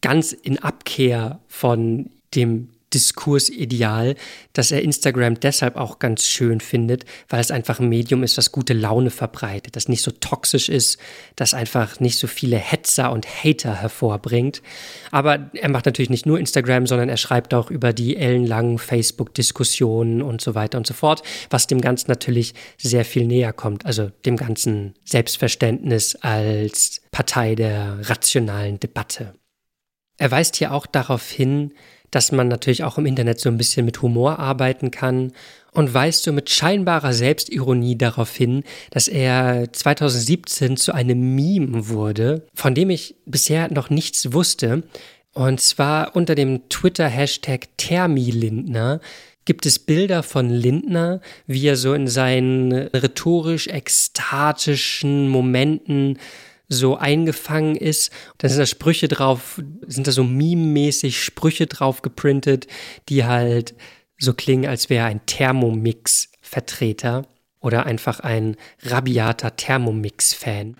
ganz 0.00 0.32
in 0.32 0.58
Abkehr 0.58 1.40
von 1.48 2.10
dem 2.34 2.70
Diskursideal, 2.92 4.16
dass 4.52 4.72
er 4.72 4.82
Instagram 4.82 5.38
deshalb 5.38 5.76
auch 5.76 5.98
ganz 5.98 6.26
schön 6.26 6.60
findet, 6.60 7.04
weil 7.28 7.40
es 7.40 7.50
einfach 7.50 7.78
ein 7.80 7.88
Medium 7.88 8.22
ist, 8.22 8.36
was 8.36 8.52
gute 8.52 8.72
Laune 8.72 9.10
verbreitet, 9.10 9.76
das 9.76 9.88
nicht 9.88 10.02
so 10.02 10.10
toxisch 10.10 10.68
ist, 10.68 10.98
das 11.36 11.54
einfach 11.54 12.00
nicht 12.00 12.18
so 12.18 12.26
viele 12.26 12.56
Hetzer 12.56 13.12
und 13.12 13.26
Hater 13.26 13.74
hervorbringt. 13.74 14.62
Aber 15.10 15.50
er 15.54 15.70
macht 15.70 15.86
natürlich 15.86 16.10
nicht 16.10 16.26
nur 16.26 16.38
Instagram, 16.38 16.86
sondern 16.86 17.08
er 17.08 17.16
schreibt 17.16 17.54
auch 17.54 17.70
über 17.70 17.92
die 17.92 18.16
ellenlangen 18.16 18.78
Facebook-Diskussionen 18.78 20.22
und 20.22 20.40
so 20.40 20.54
weiter 20.54 20.78
und 20.78 20.86
so 20.86 20.94
fort, 20.94 21.22
was 21.48 21.66
dem 21.66 21.80
Ganzen 21.80 22.10
natürlich 22.10 22.54
sehr 22.76 23.04
viel 23.04 23.26
näher 23.26 23.52
kommt, 23.52 23.86
also 23.86 24.10
dem 24.24 24.36
ganzen 24.36 24.94
Selbstverständnis 25.04 26.16
als 26.16 27.02
Partei 27.12 27.54
der 27.54 27.98
rationalen 28.08 28.80
Debatte. 28.80 29.34
Er 30.20 30.30
weist 30.30 30.56
hier 30.56 30.72
auch 30.72 30.84
darauf 30.84 31.30
hin, 31.30 31.72
dass 32.10 32.32
man 32.32 32.48
natürlich 32.48 32.84
auch 32.84 32.98
im 32.98 33.06
Internet 33.06 33.40
so 33.40 33.48
ein 33.48 33.56
bisschen 33.56 33.86
mit 33.86 34.02
Humor 34.02 34.38
arbeiten 34.38 34.90
kann 34.90 35.32
und 35.72 35.94
weist 35.94 36.24
so 36.24 36.32
mit 36.32 36.50
scheinbarer 36.50 37.12
Selbstironie 37.12 37.96
darauf 37.96 38.34
hin, 38.34 38.64
dass 38.90 39.08
er 39.08 39.72
2017 39.72 40.76
zu 40.76 40.92
einem 40.92 41.34
Meme 41.34 41.88
wurde, 41.88 42.46
von 42.54 42.74
dem 42.74 42.90
ich 42.90 43.16
bisher 43.26 43.72
noch 43.72 43.90
nichts 43.90 44.32
wusste. 44.32 44.82
Und 45.32 45.60
zwar 45.60 46.16
unter 46.16 46.34
dem 46.34 46.68
Twitter-Hashtag 46.68 47.68
Thermilindner 47.76 49.00
gibt 49.44 49.64
es 49.64 49.78
Bilder 49.78 50.22
von 50.22 50.50
Lindner, 50.50 51.20
wie 51.46 51.66
er 51.66 51.76
so 51.76 51.94
in 51.94 52.08
seinen 52.08 52.72
rhetorisch 52.72 53.68
ekstatischen 53.68 55.28
Momenten 55.28 56.18
so 56.70 56.96
eingefangen 56.96 57.76
ist. 57.76 58.10
Da 58.38 58.48
sind 58.48 58.58
da 58.58 58.66
Sprüche 58.66 59.08
drauf, 59.08 59.60
sind 59.86 60.06
da 60.06 60.12
so 60.12 60.24
meme-mäßig 60.24 61.22
Sprüche 61.22 61.66
drauf 61.66 62.00
geprintet, 62.00 62.66
die 63.10 63.26
halt 63.26 63.74
so 64.18 64.32
klingen, 64.32 64.66
als 64.66 64.88
wäre 64.88 65.06
ein 65.06 65.26
Thermomix-Vertreter 65.26 67.26
oder 67.60 67.84
einfach 67.84 68.20
ein 68.20 68.56
rabiater 68.82 69.56
Thermomix-Fan. 69.56 70.76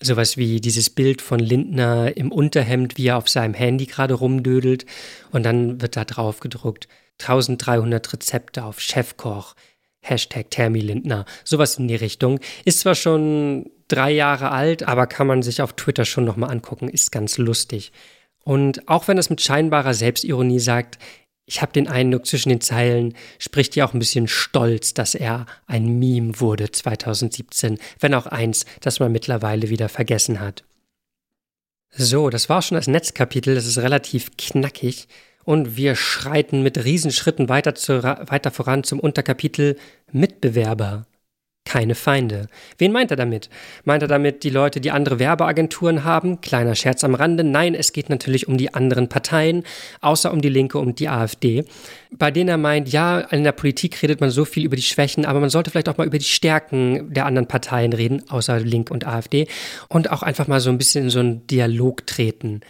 Sowas 0.00 0.36
wie 0.36 0.60
dieses 0.60 0.90
Bild 0.90 1.22
von 1.22 1.40
Lindner 1.40 2.16
im 2.16 2.30
Unterhemd, 2.30 2.98
wie 2.98 3.08
er 3.08 3.16
auf 3.16 3.28
seinem 3.28 3.54
Handy 3.54 3.86
gerade 3.86 4.14
rumdödelt 4.14 4.86
und 5.32 5.42
dann 5.42 5.80
wird 5.80 5.96
da 5.96 6.04
drauf 6.04 6.38
gedruckt 6.38 6.86
1300 7.20 8.12
Rezepte 8.12 8.64
auf 8.64 8.80
Chefkoch, 8.80 9.54
Hashtag 10.08 10.50
Thermilindner, 10.50 11.24
sowas 11.44 11.78
in 11.78 11.88
die 11.88 11.96
Richtung. 11.96 12.40
Ist 12.64 12.80
zwar 12.80 12.94
schon 12.94 13.70
drei 13.88 14.10
Jahre 14.10 14.50
alt, 14.50 14.82
aber 14.82 15.06
kann 15.06 15.26
man 15.26 15.42
sich 15.42 15.62
auf 15.62 15.72
Twitter 15.74 16.04
schon 16.04 16.24
nochmal 16.24 16.50
angucken, 16.50 16.88
ist 16.88 17.10
ganz 17.12 17.38
lustig. 17.38 17.92
Und 18.44 18.88
auch 18.88 19.08
wenn 19.08 19.18
es 19.18 19.30
mit 19.30 19.40
scheinbarer 19.40 19.94
Selbstironie 19.94 20.60
sagt, 20.60 20.98
ich 21.46 21.62
habe 21.62 21.72
den 21.72 21.88
Eindruck, 21.88 22.26
zwischen 22.26 22.50
den 22.50 22.60
Zeilen 22.60 23.14
spricht 23.38 23.74
ja 23.74 23.86
auch 23.86 23.94
ein 23.94 23.98
bisschen 23.98 24.28
stolz, 24.28 24.92
dass 24.92 25.14
er 25.14 25.46
ein 25.66 25.98
Meme 25.98 26.38
wurde 26.40 26.70
2017, 26.70 27.78
wenn 28.00 28.14
auch 28.14 28.26
eins, 28.26 28.66
das 28.80 29.00
man 29.00 29.12
mittlerweile 29.12 29.70
wieder 29.70 29.88
vergessen 29.88 30.40
hat. 30.40 30.64
So, 31.90 32.28
das 32.28 32.50
war 32.50 32.60
schon 32.60 32.76
das 32.76 32.86
Netzkapitel, 32.86 33.54
das 33.54 33.64
ist 33.66 33.78
relativ 33.78 34.36
knackig 34.36 35.08
und 35.48 35.78
wir 35.78 35.96
schreiten 35.96 36.62
mit 36.62 36.84
Riesenschritten 36.84 37.48
weiter, 37.48 37.74
zu, 37.74 38.02
weiter 38.02 38.50
voran 38.50 38.84
zum 38.84 39.00
Unterkapitel 39.00 39.78
Mitbewerber 40.12 41.06
keine 41.64 41.94
Feinde. 41.94 42.48
Wen 42.76 42.92
meint 42.92 43.10
er 43.10 43.16
damit? 43.16 43.48
Meint 43.84 44.02
er 44.02 44.08
damit 44.08 44.42
die 44.42 44.50
Leute, 44.50 44.80
die 44.80 44.90
andere 44.90 45.18
Werbeagenturen 45.18 46.04
haben? 46.04 46.42
Kleiner 46.42 46.74
Scherz 46.74 47.02
am 47.02 47.14
Rande. 47.14 47.44
Nein, 47.44 47.74
es 47.74 47.92
geht 47.92 48.10
natürlich 48.10 48.46
um 48.46 48.58
die 48.58 48.74
anderen 48.74 49.08
Parteien, 49.08 49.64
außer 50.02 50.32
um 50.32 50.42
die 50.42 50.48
Linke 50.50 50.78
und 50.78 50.98
die 50.98 51.08
AfD, 51.08 51.64
bei 52.10 52.30
denen 52.30 52.48
er 52.48 52.58
meint, 52.58 52.90
ja, 52.90 53.20
in 53.20 53.44
der 53.44 53.52
Politik 53.52 54.02
redet 54.02 54.20
man 54.20 54.30
so 54.30 54.44
viel 54.44 54.64
über 54.64 54.76
die 54.76 54.82
Schwächen, 54.82 55.24
aber 55.24 55.40
man 55.40 55.50
sollte 55.50 55.70
vielleicht 55.70 55.88
auch 55.88 55.98
mal 55.98 56.06
über 56.06 56.18
die 56.18 56.24
Stärken 56.24 57.12
der 57.12 57.24
anderen 57.24 57.48
Parteien 57.48 57.94
reden, 57.94 58.22
außer 58.28 58.60
Link 58.60 58.90
und 58.90 59.06
AfD, 59.06 59.46
und 59.88 60.10
auch 60.10 60.22
einfach 60.22 60.46
mal 60.46 60.60
so 60.60 60.68
ein 60.70 60.78
bisschen 60.78 61.04
in 61.04 61.10
so 61.10 61.20
einen 61.20 61.46
Dialog 61.46 62.06
treten. 62.06 62.60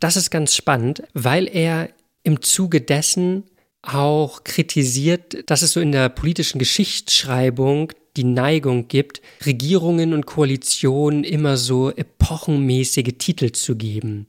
Das 0.00 0.16
ist 0.16 0.30
ganz 0.30 0.56
spannend, 0.56 1.02
weil 1.12 1.46
er 1.46 1.88
im 2.22 2.42
Zuge 2.42 2.80
dessen 2.80 3.44
auch 3.82 4.44
kritisiert, 4.44 5.48
dass 5.50 5.62
es 5.62 5.72
so 5.72 5.80
in 5.80 5.92
der 5.92 6.08
politischen 6.10 6.58
Geschichtsschreibung 6.58 7.92
die 8.16 8.24
Neigung 8.24 8.88
gibt, 8.88 9.22
Regierungen 9.46 10.12
und 10.12 10.26
Koalitionen 10.26 11.24
immer 11.24 11.56
so 11.56 11.90
epochenmäßige 11.90 13.14
Titel 13.18 13.52
zu 13.52 13.76
geben. 13.76 14.26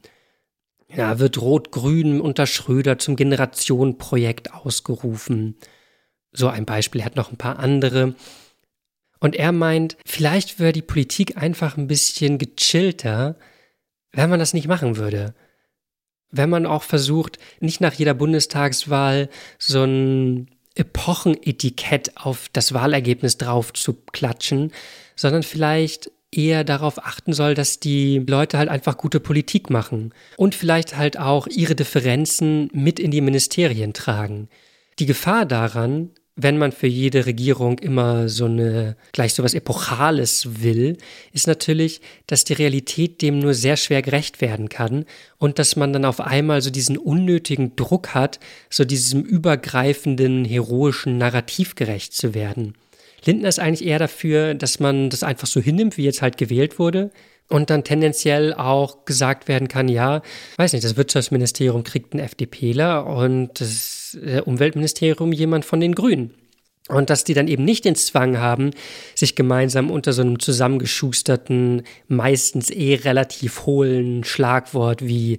Ja, 0.95 1.19
wird 1.19 1.41
Rot-Grün 1.41 2.21
unter 2.21 2.45
Schröder 2.45 2.97
zum 2.99 3.15
Generationenprojekt 3.15 4.53
ausgerufen. 4.53 5.57
So 6.31 6.47
ein 6.47 6.65
Beispiel, 6.65 7.01
er 7.01 7.05
hat 7.05 7.15
noch 7.15 7.31
ein 7.31 7.37
paar 7.37 7.59
andere. 7.59 8.15
Und 9.19 9.35
er 9.35 9.51
meint, 9.51 9.97
vielleicht 10.05 10.59
wäre 10.59 10.73
die 10.73 10.81
Politik 10.81 11.37
einfach 11.37 11.77
ein 11.77 11.87
bisschen 11.87 12.37
gechillter, 12.37 13.37
wenn 14.11 14.29
man 14.29 14.39
das 14.39 14.53
nicht 14.53 14.67
machen 14.67 14.97
würde. 14.97 15.33
Wenn 16.31 16.49
man 16.49 16.65
auch 16.65 16.83
versucht, 16.83 17.37
nicht 17.59 17.81
nach 17.81 17.93
jeder 17.93 18.13
Bundestagswahl 18.13 19.29
so 19.57 19.83
ein 19.83 20.47
Epochenetikett 20.75 22.15
auf 22.15 22.47
das 22.53 22.73
Wahlergebnis 22.73 23.37
drauf 23.37 23.73
zu 23.73 23.93
klatschen, 24.11 24.71
sondern 25.15 25.43
vielleicht 25.43 26.09
eher 26.31 26.63
darauf 26.63 27.05
achten 27.05 27.33
soll, 27.33 27.53
dass 27.55 27.79
die 27.79 28.19
Leute 28.19 28.57
halt 28.57 28.69
einfach 28.69 28.97
gute 28.97 29.19
Politik 29.19 29.69
machen 29.69 30.13
und 30.37 30.55
vielleicht 30.55 30.95
halt 30.97 31.19
auch 31.19 31.47
ihre 31.47 31.75
Differenzen 31.75 32.69
mit 32.73 32.99
in 32.99 33.11
die 33.11 33.21
Ministerien 33.21 33.93
tragen. 33.93 34.47
Die 34.99 35.05
Gefahr 35.05 35.45
daran, 35.45 36.11
wenn 36.43 36.57
man 36.57 36.71
für 36.71 36.87
jede 36.87 37.25
Regierung 37.25 37.79
immer 37.79 38.29
so 38.29 38.45
eine 38.45 38.95
gleich 39.11 39.33
so 39.33 39.43
was 39.43 39.53
Epochales 39.53 40.61
will, 40.61 40.97
ist 41.33 41.47
natürlich, 41.47 42.01
dass 42.27 42.43
die 42.43 42.53
Realität 42.53 43.21
dem 43.21 43.39
nur 43.39 43.53
sehr 43.53 43.77
schwer 43.77 44.01
gerecht 44.01 44.41
werden 44.41 44.69
kann 44.69 45.05
und 45.37 45.59
dass 45.59 45.75
man 45.75 45.93
dann 45.93 46.05
auf 46.05 46.19
einmal 46.19 46.61
so 46.61 46.69
diesen 46.69 46.97
unnötigen 46.97 47.75
Druck 47.75 48.13
hat, 48.13 48.39
so 48.69 48.85
diesem 48.85 49.23
übergreifenden, 49.23 50.45
heroischen 50.45 51.17
Narrativ 51.17 51.75
gerecht 51.75 52.13
zu 52.13 52.33
werden. 52.33 52.75
Lindner 53.25 53.49
ist 53.49 53.59
eigentlich 53.59 53.87
eher 53.87 53.99
dafür, 53.99 54.55
dass 54.55 54.79
man 54.79 55.09
das 55.09 55.23
einfach 55.23 55.47
so 55.47 55.61
hinnimmt, 55.61 55.97
wie 55.97 56.03
jetzt 56.03 56.21
halt 56.21 56.37
gewählt 56.37 56.79
wurde. 56.79 57.11
Und 57.49 57.69
dann 57.69 57.83
tendenziell 57.83 58.53
auch 58.53 59.03
gesagt 59.03 59.49
werden 59.49 59.67
kann, 59.67 59.89
ja, 59.89 60.21
weiß 60.55 60.71
nicht, 60.71 60.85
das 60.85 60.95
Wirtschaftsministerium 60.95 61.83
kriegt 61.83 62.13
einen 62.13 62.23
FDPler 62.23 63.05
und 63.05 63.59
das 63.59 64.00
Umweltministerium 64.45 65.31
jemand 65.31 65.65
von 65.65 65.79
den 65.79 65.95
Grünen. 65.95 66.33
Und 66.89 67.09
dass 67.09 67.23
die 67.23 67.33
dann 67.33 67.47
eben 67.47 67.63
nicht 67.63 67.85
den 67.85 67.95
Zwang 67.95 68.37
haben, 68.37 68.71
sich 69.15 69.35
gemeinsam 69.35 69.91
unter 69.91 70.13
so 70.13 70.21
einem 70.21 70.39
zusammengeschusterten, 70.39 71.83
meistens 72.07 72.69
eh 72.69 72.95
relativ 72.95 73.65
hohlen 73.65 74.23
Schlagwort 74.23 75.05
wie 75.05 75.37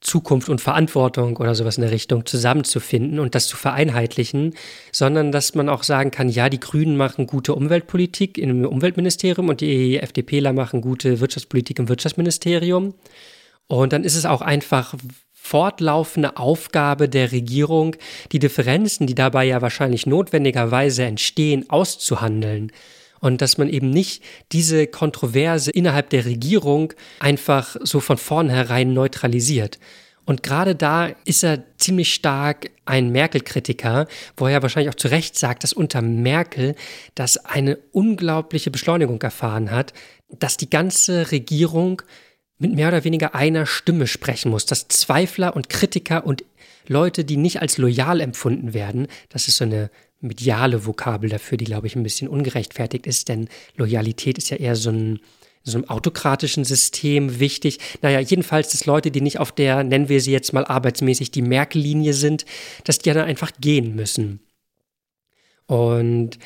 Zukunft 0.00 0.48
und 0.48 0.60
Verantwortung 0.60 1.36
oder 1.38 1.54
sowas 1.54 1.78
in 1.78 1.82
der 1.82 1.90
Richtung 1.90 2.26
zusammenzufinden 2.26 3.18
und 3.18 3.34
das 3.34 3.48
zu 3.48 3.56
vereinheitlichen, 3.56 4.54
sondern 4.92 5.32
dass 5.32 5.54
man 5.54 5.68
auch 5.68 5.82
sagen 5.82 6.10
kann, 6.10 6.28
ja, 6.28 6.48
die 6.48 6.60
Grünen 6.60 6.96
machen 6.96 7.26
gute 7.26 7.54
Umweltpolitik 7.54 8.38
im 8.38 8.64
Umweltministerium 8.64 9.48
und 9.48 9.60
die 9.60 9.98
FDPler 9.98 10.52
machen 10.52 10.82
gute 10.82 11.20
Wirtschaftspolitik 11.20 11.78
im 11.78 11.88
Wirtschaftsministerium. 11.88 12.94
Und 13.66 13.92
dann 13.92 14.04
ist 14.04 14.14
es 14.14 14.26
auch 14.26 14.42
einfach 14.42 14.94
fortlaufende 15.46 16.36
Aufgabe 16.36 17.08
der 17.08 17.30
Regierung, 17.30 17.94
die 18.32 18.40
Differenzen, 18.40 19.06
die 19.06 19.14
dabei 19.14 19.44
ja 19.44 19.62
wahrscheinlich 19.62 20.04
notwendigerweise 20.04 21.04
entstehen, 21.04 21.70
auszuhandeln 21.70 22.72
und 23.20 23.40
dass 23.40 23.56
man 23.56 23.68
eben 23.68 23.90
nicht 23.90 24.22
diese 24.52 24.88
Kontroverse 24.88 25.70
innerhalb 25.70 26.10
der 26.10 26.24
Regierung 26.24 26.92
einfach 27.20 27.76
so 27.80 28.00
von 28.00 28.18
vornherein 28.18 28.92
neutralisiert. 28.92 29.78
Und 30.24 30.42
gerade 30.42 30.74
da 30.74 31.10
ist 31.24 31.44
er 31.44 31.62
ziemlich 31.78 32.12
stark 32.12 32.70
ein 32.84 33.12
Merkel-Kritiker, 33.12 34.08
wo 34.36 34.48
er 34.48 34.62
wahrscheinlich 34.62 34.90
auch 34.90 34.98
zu 34.98 35.06
Recht 35.08 35.38
sagt, 35.38 35.62
dass 35.62 35.72
unter 35.72 36.02
Merkel 36.02 36.74
das 37.14 37.36
eine 37.44 37.78
unglaubliche 37.92 38.72
Beschleunigung 38.72 39.22
erfahren 39.22 39.70
hat, 39.70 39.92
dass 40.28 40.56
die 40.56 40.68
ganze 40.68 41.30
Regierung 41.30 42.02
mit 42.58 42.74
mehr 42.74 42.88
oder 42.88 43.04
weniger 43.04 43.34
einer 43.34 43.66
Stimme 43.66 44.06
sprechen 44.06 44.50
muss, 44.50 44.66
dass 44.66 44.88
Zweifler 44.88 45.54
und 45.56 45.68
Kritiker 45.68 46.26
und 46.26 46.44
Leute, 46.88 47.24
die 47.24 47.36
nicht 47.36 47.60
als 47.60 47.78
loyal 47.78 48.20
empfunden 48.20 48.72
werden, 48.74 49.08
das 49.28 49.48
ist 49.48 49.56
so 49.56 49.64
eine 49.64 49.90
mediale 50.20 50.86
Vokabel 50.86 51.28
dafür, 51.28 51.58
die, 51.58 51.64
glaube 51.64 51.86
ich, 51.86 51.96
ein 51.96 52.02
bisschen 52.02 52.28
ungerechtfertigt 52.28 53.06
ist, 53.06 53.28
denn 53.28 53.48
Loyalität 53.76 54.38
ist 54.38 54.50
ja 54.50 54.56
eher 54.56 54.76
so 54.76 54.90
ein 54.90 55.20
so 55.66 55.78
einem 55.78 55.88
autokratischen 55.88 56.64
System 56.64 57.40
wichtig. 57.40 57.78
Naja, 58.00 58.20
jedenfalls, 58.20 58.70
dass 58.70 58.86
Leute, 58.86 59.10
die 59.10 59.20
nicht 59.20 59.40
auf 59.40 59.50
der, 59.50 59.82
nennen 59.82 60.08
wir 60.08 60.20
sie 60.20 60.30
jetzt 60.30 60.52
mal 60.52 60.64
arbeitsmäßig, 60.64 61.32
die 61.32 61.42
Merkel-Linie 61.42 62.14
sind, 62.14 62.46
dass 62.84 62.98
die 62.98 63.12
dann 63.12 63.26
einfach 63.26 63.50
gehen 63.60 63.96
müssen. 63.96 64.38
Und 65.66 66.38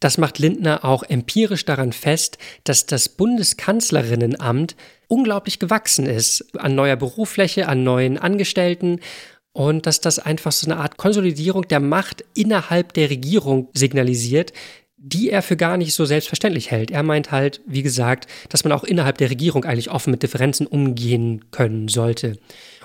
das 0.00 0.18
macht 0.18 0.38
Lindner 0.38 0.84
auch 0.84 1.02
empirisch 1.02 1.64
daran 1.64 1.92
fest, 1.92 2.38
dass 2.64 2.86
das 2.86 3.08
Bundeskanzlerinnenamt 3.08 4.76
unglaublich 5.08 5.58
gewachsen 5.58 6.06
ist 6.06 6.56
an 6.56 6.74
neuer 6.74 6.96
Berufsfläche, 6.96 7.68
an 7.68 7.82
neuen 7.82 8.18
Angestellten 8.18 9.00
und 9.52 9.86
dass 9.86 10.00
das 10.00 10.18
einfach 10.18 10.52
so 10.52 10.70
eine 10.70 10.80
Art 10.80 10.98
Konsolidierung 10.98 11.66
der 11.66 11.80
Macht 11.80 12.24
innerhalb 12.34 12.92
der 12.92 13.10
Regierung 13.10 13.68
signalisiert, 13.74 14.52
die 14.96 15.30
er 15.30 15.42
für 15.42 15.56
gar 15.56 15.76
nicht 15.76 15.94
so 15.94 16.04
selbstverständlich 16.04 16.70
hält. 16.70 16.90
Er 16.90 17.02
meint 17.02 17.30
halt, 17.30 17.60
wie 17.66 17.82
gesagt, 17.82 18.26
dass 18.48 18.64
man 18.64 18.72
auch 18.72 18.84
innerhalb 18.84 19.18
der 19.18 19.30
Regierung 19.30 19.64
eigentlich 19.64 19.90
offen 19.90 20.10
mit 20.10 20.22
Differenzen 20.22 20.66
umgehen 20.66 21.50
können 21.50 21.88
sollte. 21.88 22.38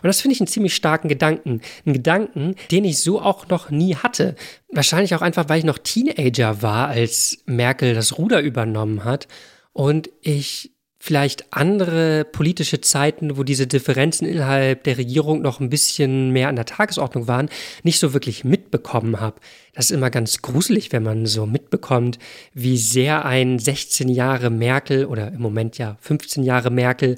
Und 0.03 0.07
das 0.07 0.21
finde 0.21 0.33
ich 0.35 0.41
einen 0.41 0.47
ziemlich 0.47 0.75
starken 0.75 1.07
Gedanken. 1.07 1.61
Einen 1.85 1.93
Gedanken, 1.93 2.55
den 2.71 2.83
ich 2.85 2.99
so 2.99 3.21
auch 3.21 3.47
noch 3.47 3.69
nie 3.69 3.95
hatte. 3.95 4.35
Wahrscheinlich 4.69 5.15
auch 5.15 5.21
einfach, 5.21 5.47
weil 5.47 5.59
ich 5.59 5.65
noch 5.65 5.77
Teenager 5.77 6.61
war, 6.61 6.89
als 6.89 7.39
Merkel 7.45 7.95
das 7.95 8.17
Ruder 8.17 8.41
übernommen 8.41 9.05
hat. 9.05 9.27
Und 9.71 10.09
ich 10.21 10.73
vielleicht 11.03 11.51
andere 11.51 12.23
politische 12.23 12.79
Zeiten, 12.79 13.35
wo 13.35 13.43
diese 13.43 13.67
Differenzen 13.67 14.25
innerhalb 14.25 14.85
der 14.85 14.97
Regierung 14.97 15.41
noch 15.41 15.59
ein 15.59 15.69
bisschen 15.69 16.31
mehr 16.31 16.47
an 16.47 16.55
der 16.55 16.63
Tagesordnung 16.63 17.27
waren, 17.27 17.49
nicht 17.83 17.99
so 17.99 18.13
wirklich 18.13 18.45
mitbekommen 18.45 19.19
habe. 19.19 19.41
Das 19.73 19.89
ist 19.89 19.91
immer 19.91 20.09
ganz 20.09 20.41
gruselig, 20.41 20.93
wenn 20.93 21.03
man 21.03 21.25
so 21.25 21.45
mitbekommt, 21.45 22.19
wie 22.53 22.77
sehr 22.77 23.25
ein 23.25 23.59
16 23.59 24.07
Jahre 24.07 24.49
Merkel 24.49 25.05
oder 25.05 25.27
im 25.27 25.41
Moment 25.41 25.77
ja 25.77 25.97
15 25.99 26.41
Jahre 26.41 26.69
Merkel, 26.69 27.17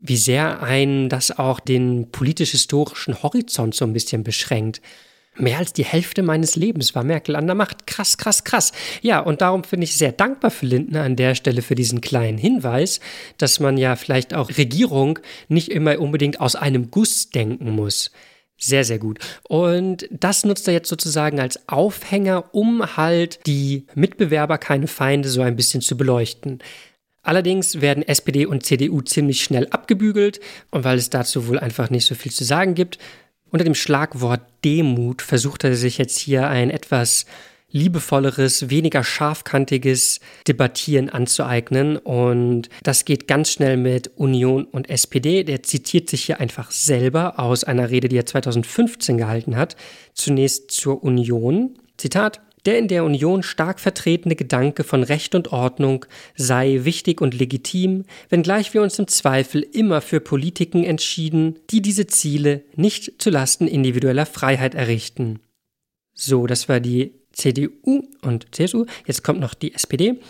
wie 0.00 0.16
sehr 0.16 0.62
ein 0.62 1.08
das 1.08 1.38
auch 1.38 1.60
den 1.60 2.10
politisch-historischen 2.10 3.22
Horizont 3.22 3.74
so 3.74 3.84
ein 3.84 3.92
bisschen 3.92 4.24
beschränkt. 4.24 4.80
Mehr 5.36 5.58
als 5.58 5.72
die 5.72 5.84
Hälfte 5.84 6.22
meines 6.22 6.56
Lebens 6.56 6.94
war 6.94 7.04
Merkel 7.04 7.36
an 7.36 7.46
der 7.46 7.54
Macht. 7.54 7.86
Krass, 7.86 8.18
krass, 8.18 8.44
krass. 8.44 8.72
Ja, 9.00 9.20
und 9.20 9.40
darum 9.40 9.64
finde 9.64 9.84
ich 9.84 9.96
sehr 9.96 10.12
dankbar 10.12 10.50
für 10.50 10.66
Lindner 10.66 11.02
an 11.02 11.16
der 11.16 11.34
Stelle 11.34 11.62
für 11.62 11.74
diesen 11.74 12.00
kleinen 12.00 12.36
Hinweis, 12.36 13.00
dass 13.38 13.60
man 13.60 13.78
ja 13.78 13.96
vielleicht 13.96 14.34
auch 14.34 14.50
Regierung 14.58 15.18
nicht 15.48 15.70
immer 15.70 15.98
unbedingt 16.00 16.40
aus 16.40 16.56
einem 16.56 16.90
Guss 16.90 17.30
denken 17.30 17.70
muss. 17.70 18.10
Sehr, 18.58 18.84
sehr 18.84 18.98
gut. 18.98 19.18
Und 19.48 20.06
das 20.10 20.44
nutzt 20.44 20.68
er 20.68 20.74
jetzt 20.74 20.90
sozusagen 20.90 21.40
als 21.40 21.66
Aufhänger, 21.68 22.54
um 22.54 22.96
halt 22.96 23.40
die 23.46 23.86
Mitbewerber, 23.94 24.58
keine 24.58 24.86
Feinde, 24.86 25.30
so 25.30 25.40
ein 25.40 25.56
bisschen 25.56 25.80
zu 25.80 25.96
beleuchten. 25.96 26.58
Allerdings 27.22 27.80
werden 27.80 28.02
SPD 28.02 28.46
und 28.46 28.64
CDU 28.64 29.02
ziemlich 29.02 29.42
schnell 29.42 29.68
abgebügelt 29.68 30.40
und 30.70 30.84
weil 30.84 30.98
es 30.98 31.10
dazu 31.10 31.48
wohl 31.48 31.58
einfach 31.58 31.90
nicht 31.90 32.06
so 32.06 32.14
viel 32.14 32.32
zu 32.32 32.44
sagen 32.44 32.74
gibt, 32.74 32.98
unter 33.50 33.64
dem 33.64 33.74
Schlagwort 33.74 34.42
Demut 34.64 35.22
versucht 35.22 35.64
er 35.64 35.74
sich 35.74 35.98
jetzt 35.98 36.18
hier 36.18 36.48
ein 36.48 36.70
etwas 36.70 37.26
liebevolleres, 37.72 38.70
weniger 38.70 39.04
scharfkantiges 39.04 40.20
Debattieren 40.46 41.08
anzueignen. 41.08 41.96
Und 41.96 42.68
das 42.82 43.04
geht 43.04 43.28
ganz 43.28 43.50
schnell 43.50 43.76
mit 43.76 44.10
Union 44.16 44.64
und 44.64 44.90
SPD. 44.90 45.44
Der 45.44 45.62
zitiert 45.62 46.10
sich 46.10 46.24
hier 46.24 46.40
einfach 46.40 46.70
selber 46.70 47.38
aus 47.38 47.64
einer 47.64 47.90
Rede, 47.90 48.08
die 48.08 48.16
er 48.16 48.26
2015 48.26 49.18
gehalten 49.18 49.56
hat. 49.56 49.76
Zunächst 50.14 50.70
zur 50.70 51.02
Union. 51.02 51.78
Zitat. 51.96 52.40
Der 52.66 52.78
in 52.78 52.88
der 52.88 53.04
Union 53.04 53.42
stark 53.42 53.80
vertretene 53.80 54.36
Gedanke 54.36 54.84
von 54.84 55.02
Recht 55.02 55.34
und 55.34 55.52
Ordnung 55.52 56.04
sei 56.34 56.80
wichtig 56.82 57.20
und 57.20 57.34
legitim, 57.34 58.04
wenngleich 58.28 58.74
wir 58.74 58.82
uns 58.82 58.98
im 58.98 59.08
Zweifel 59.08 59.62
immer 59.62 60.00
für 60.00 60.20
Politiken 60.20 60.84
entschieden, 60.84 61.58
die 61.70 61.80
diese 61.80 62.06
Ziele 62.06 62.62
nicht 62.76 63.20
zulasten 63.20 63.66
individueller 63.66 64.26
Freiheit 64.26 64.74
errichten. 64.74 65.40
So, 66.12 66.46
das 66.46 66.68
war 66.68 66.80
die 66.80 67.14
CDU 67.32 68.02
und 68.22 68.54
CSU. 68.54 68.84
Jetzt 69.06 69.24
kommt 69.24 69.40
noch 69.40 69.54
die 69.54 69.74
SPD. 69.74 70.20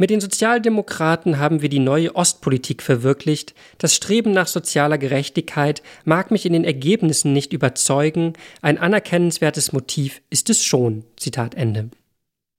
Mit 0.00 0.10
den 0.10 0.20
Sozialdemokraten 0.20 1.38
haben 1.38 1.60
wir 1.60 1.68
die 1.68 1.80
neue 1.80 2.14
Ostpolitik 2.14 2.82
verwirklicht. 2.82 3.52
Das 3.78 3.96
Streben 3.96 4.30
nach 4.30 4.46
sozialer 4.46 4.96
Gerechtigkeit 4.96 5.82
mag 6.04 6.30
mich 6.30 6.46
in 6.46 6.52
den 6.52 6.64
Ergebnissen 6.64 7.32
nicht 7.32 7.52
überzeugen. 7.52 8.34
Ein 8.62 8.78
anerkennenswertes 8.78 9.72
Motiv 9.72 10.22
ist 10.30 10.50
es 10.50 10.64
schon. 10.64 11.04
Zitat 11.16 11.56
Ende. 11.56 11.90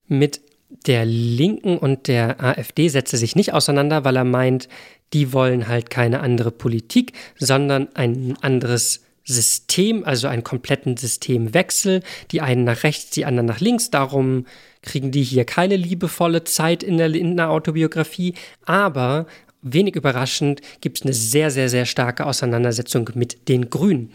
Mit 0.07 0.41
der 0.85 1.05
Linken 1.05 1.77
und 1.77 2.09
der 2.09 2.43
AfD 2.43 2.89
setzt 2.89 3.13
er 3.13 3.19
sich 3.19 3.37
nicht 3.37 3.53
auseinander, 3.53 4.03
weil 4.03 4.17
er 4.17 4.25
meint, 4.25 4.67
die 5.13 5.31
wollen 5.31 5.69
halt 5.69 5.89
keine 5.89 6.19
andere 6.19 6.51
Politik, 6.51 7.13
sondern 7.37 7.87
ein 7.95 8.37
anderes 8.41 9.05
System, 9.23 10.03
also 10.03 10.27
einen 10.27 10.43
kompletten 10.43 10.97
Systemwechsel. 10.97 12.01
Die 12.31 12.41
einen 12.41 12.65
nach 12.65 12.83
rechts, 12.83 13.11
die 13.11 13.25
anderen 13.25 13.45
nach 13.45 13.61
links. 13.61 13.91
Darum 13.91 14.45
kriegen 14.81 15.11
die 15.11 15.23
hier 15.23 15.45
keine 15.45 15.75
liebevolle 15.75 16.43
Zeit 16.43 16.83
in 16.83 16.97
der 16.97 17.09
Lindner 17.09 17.49
Autobiografie, 17.49 18.33
aber 18.65 19.25
wenig 19.61 19.95
überraschend 19.95 20.61
gibt 20.81 20.99
es 20.99 21.03
eine 21.03 21.13
sehr, 21.13 21.51
sehr, 21.51 21.69
sehr 21.69 21.85
starke 21.85 22.25
Auseinandersetzung 22.25 23.09
mit 23.15 23.49
den 23.49 23.69
Grünen. 23.69 24.11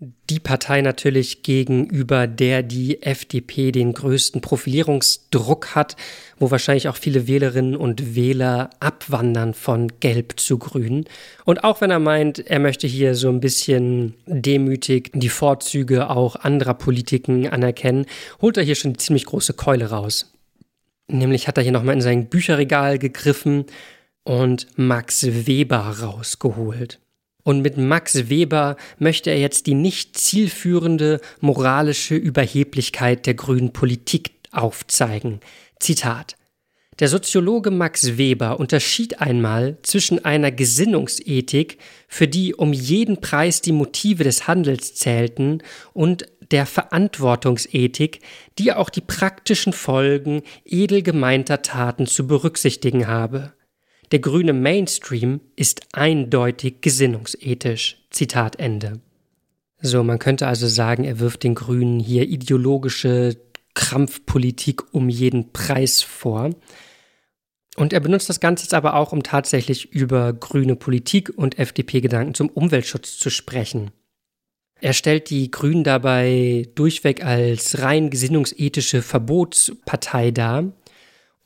Die 0.00 0.38
Partei 0.38 0.80
natürlich 0.80 1.42
gegenüber 1.42 2.28
der 2.28 2.62
die 2.62 3.02
FDP 3.02 3.72
den 3.72 3.92
größten 3.92 4.40
Profilierungsdruck 4.40 5.74
hat, 5.74 5.96
wo 6.38 6.52
wahrscheinlich 6.52 6.88
auch 6.88 6.96
viele 6.96 7.26
Wählerinnen 7.26 7.74
und 7.74 8.14
Wähler 8.14 8.70
abwandern 8.78 9.54
von 9.54 9.88
Gelb 9.98 10.38
zu 10.38 10.58
Grün. 10.58 11.06
Und 11.44 11.64
auch 11.64 11.80
wenn 11.80 11.90
er 11.90 11.98
meint, 11.98 12.38
er 12.38 12.60
möchte 12.60 12.86
hier 12.86 13.16
so 13.16 13.28
ein 13.28 13.40
bisschen 13.40 14.14
demütig 14.26 15.10
die 15.14 15.28
Vorzüge 15.28 16.10
auch 16.10 16.36
anderer 16.36 16.74
Politiken 16.74 17.48
anerkennen, 17.48 18.06
holt 18.40 18.56
er 18.56 18.62
hier 18.62 18.76
schon 18.76 18.90
eine 18.92 18.98
ziemlich 18.98 19.26
große 19.26 19.54
Keule 19.54 19.86
raus. 19.90 20.32
Nämlich 21.08 21.48
hat 21.48 21.56
er 21.56 21.64
hier 21.64 21.72
nochmal 21.72 21.94
in 21.94 22.02
sein 22.02 22.26
Bücherregal 22.26 23.00
gegriffen 23.00 23.64
und 24.22 24.68
Max 24.76 25.26
Weber 25.26 25.98
rausgeholt. 26.02 27.00
Und 27.48 27.62
mit 27.62 27.78
Max 27.78 28.28
Weber 28.28 28.76
möchte 28.98 29.30
er 29.30 29.40
jetzt 29.40 29.66
die 29.66 29.72
nicht 29.72 30.18
zielführende 30.18 31.18
moralische 31.40 32.14
Überheblichkeit 32.14 33.24
der 33.24 33.32
grünen 33.32 33.72
Politik 33.72 34.32
aufzeigen. 34.50 35.40
Zitat 35.80 36.36
der 36.98 37.08
Soziologe 37.08 37.70
Max 37.70 38.18
Weber 38.18 38.60
unterschied 38.60 39.22
einmal 39.22 39.78
zwischen 39.82 40.22
einer 40.26 40.52
Gesinnungsethik, 40.52 41.78
für 42.06 42.28
die 42.28 42.54
um 42.54 42.74
jeden 42.74 43.22
Preis 43.22 43.62
die 43.62 43.72
Motive 43.72 44.24
des 44.24 44.46
Handels 44.46 44.94
zählten, 44.94 45.62
und 45.94 46.26
der 46.50 46.66
Verantwortungsethik, 46.66 48.20
die 48.58 48.74
auch 48.74 48.90
die 48.90 49.00
praktischen 49.00 49.72
Folgen 49.72 50.42
edel 50.66 51.02
gemeinter 51.02 51.62
Taten 51.62 52.06
zu 52.06 52.26
berücksichtigen 52.26 53.06
habe. 53.06 53.54
Der 54.10 54.20
grüne 54.20 54.52
Mainstream 54.52 55.40
ist 55.56 55.82
eindeutig 55.92 56.80
gesinnungsethisch. 56.80 58.02
Zitat 58.10 58.58
Ende. 58.58 59.00
So, 59.80 60.02
man 60.02 60.18
könnte 60.18 60.46
also 60.46 60.66
sagen, 60.66 61.04
er 61.04 61.20
wirft 61.20 61.44
den 61.44 61.54
Grünen 61.54 62.00
hier 62.00 62.28
ideologische 62.28 63.36
Krampfpolitik 63.74 64.92
um 64.92 65.08
jeden 65.08 65.52
Preis 65.52 66.02
vor. 66.02 66.50
Und 67.76 67.92
er 67.92 68.00
benutzt 68.00 68.28
das 68.28 68.40
Ganze 68.40 68.64
jetzt 68.64 68.74
aber 68.74 68.94
auch, 68.94 69.12
um 69.12 69.22
tatsächlich 69.22 69.92
über 69.92 70.32
grüne 70.32 70.74
Politik 70.74 71.30
und 71.36 71.58
FDP-Gedanken 71.58 72.34
zum 72.34 72.48
Umweltschutz 72.48 73.18
zu 73.18 73.30
sprechen. 73.30 73.92
Er 74.80 74.94
stellt 74.94 75.30
die 75.30 75.50
Grünen 75.50 75.84
dabei 75.84 76.66
durchweg 76.74 77.24
als 77.24 77.80
rein 77.80 78.10
gesinnungsethische 78.10 79.02
Verbotspartei 79.02 80.30
dar 80.30 80.72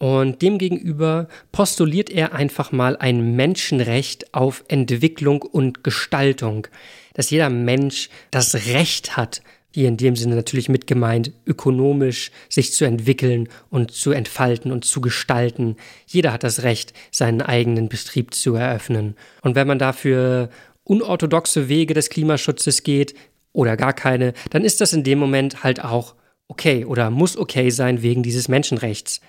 und 0.02 0.42
demgegenüber 0.42 1.28
postuliert 1.52 2.10
er 2.10 2.32
einfach 2.32 2.72
mal 2.72 2.96
ein 2.96 3.36
Menschenrecht 3.36 4.34
auf 4.34 4.64
Entwicklung 4.66 5.42
und 5.42 5.84
Gestaltung, 5.84 6.66
dass 7.14 7.30
jeder 7.30 7.50
Mensch 7.50 8.08
das 8.32 8.66
Recht 8.66 9.16
hat, 9.16 9.42
hier 9.72 9.86
in 9.86 9.96
dem 9.96 10.16
Sinne 10.16 10.34
natürlich 10.34 10.68
mit 10.68 10.88
gemeint, 10.88 11.30
ökonomisch 11.46 12.32
sich 12.48 12.72
zu 12.72 12.84
entwickeln 12.84 13.48
und 13.70 13.92
zu 13.92 14.10
entfalten 14.10 14.72
und 14.72 14.84
zu 14.84 15.00
gestalten. 15.00 15.76
Jeder 16.08 16.32
hat 16.32 16.42
das 16.42 16.64
Recht, 16.64 16.94
seinen 17.12 17.40
eigenen 17.40 17.88
Betrieb 17.88 18.34
zu 18.34 18.56
eröffnen. 18.56 19.14
Und 19.42 19.54
wenn 19.54 19.68
man 19.68 19.78
dafür 19.78 20.50
unorthodoxe 20.82 21.68
Wege 21.68 21.94
des 21.94 22.10
Klimaschutzes 22.10 22.82
geht 22.82 23.14
oder 23.52 23.76
gar 23.76 23.92
keine, 23.92 24.32
dann 24.50 24.64
ist 24.64 24.80
das 24.80 24.94
in 24.94 25.04
dem 25.04 25.20
Moment 25.20 25.62
halt 25.62 25.84
auch 25.84 26.16
okay 26.48 26.86
oder 26.86 27.08
muss 27.10 27.36
okay 27.36 27.70
sein 27.70 28.02
wegen 28.02 28.24
dieses 28.24 28.48
Menschenrechts. 28.48 29.20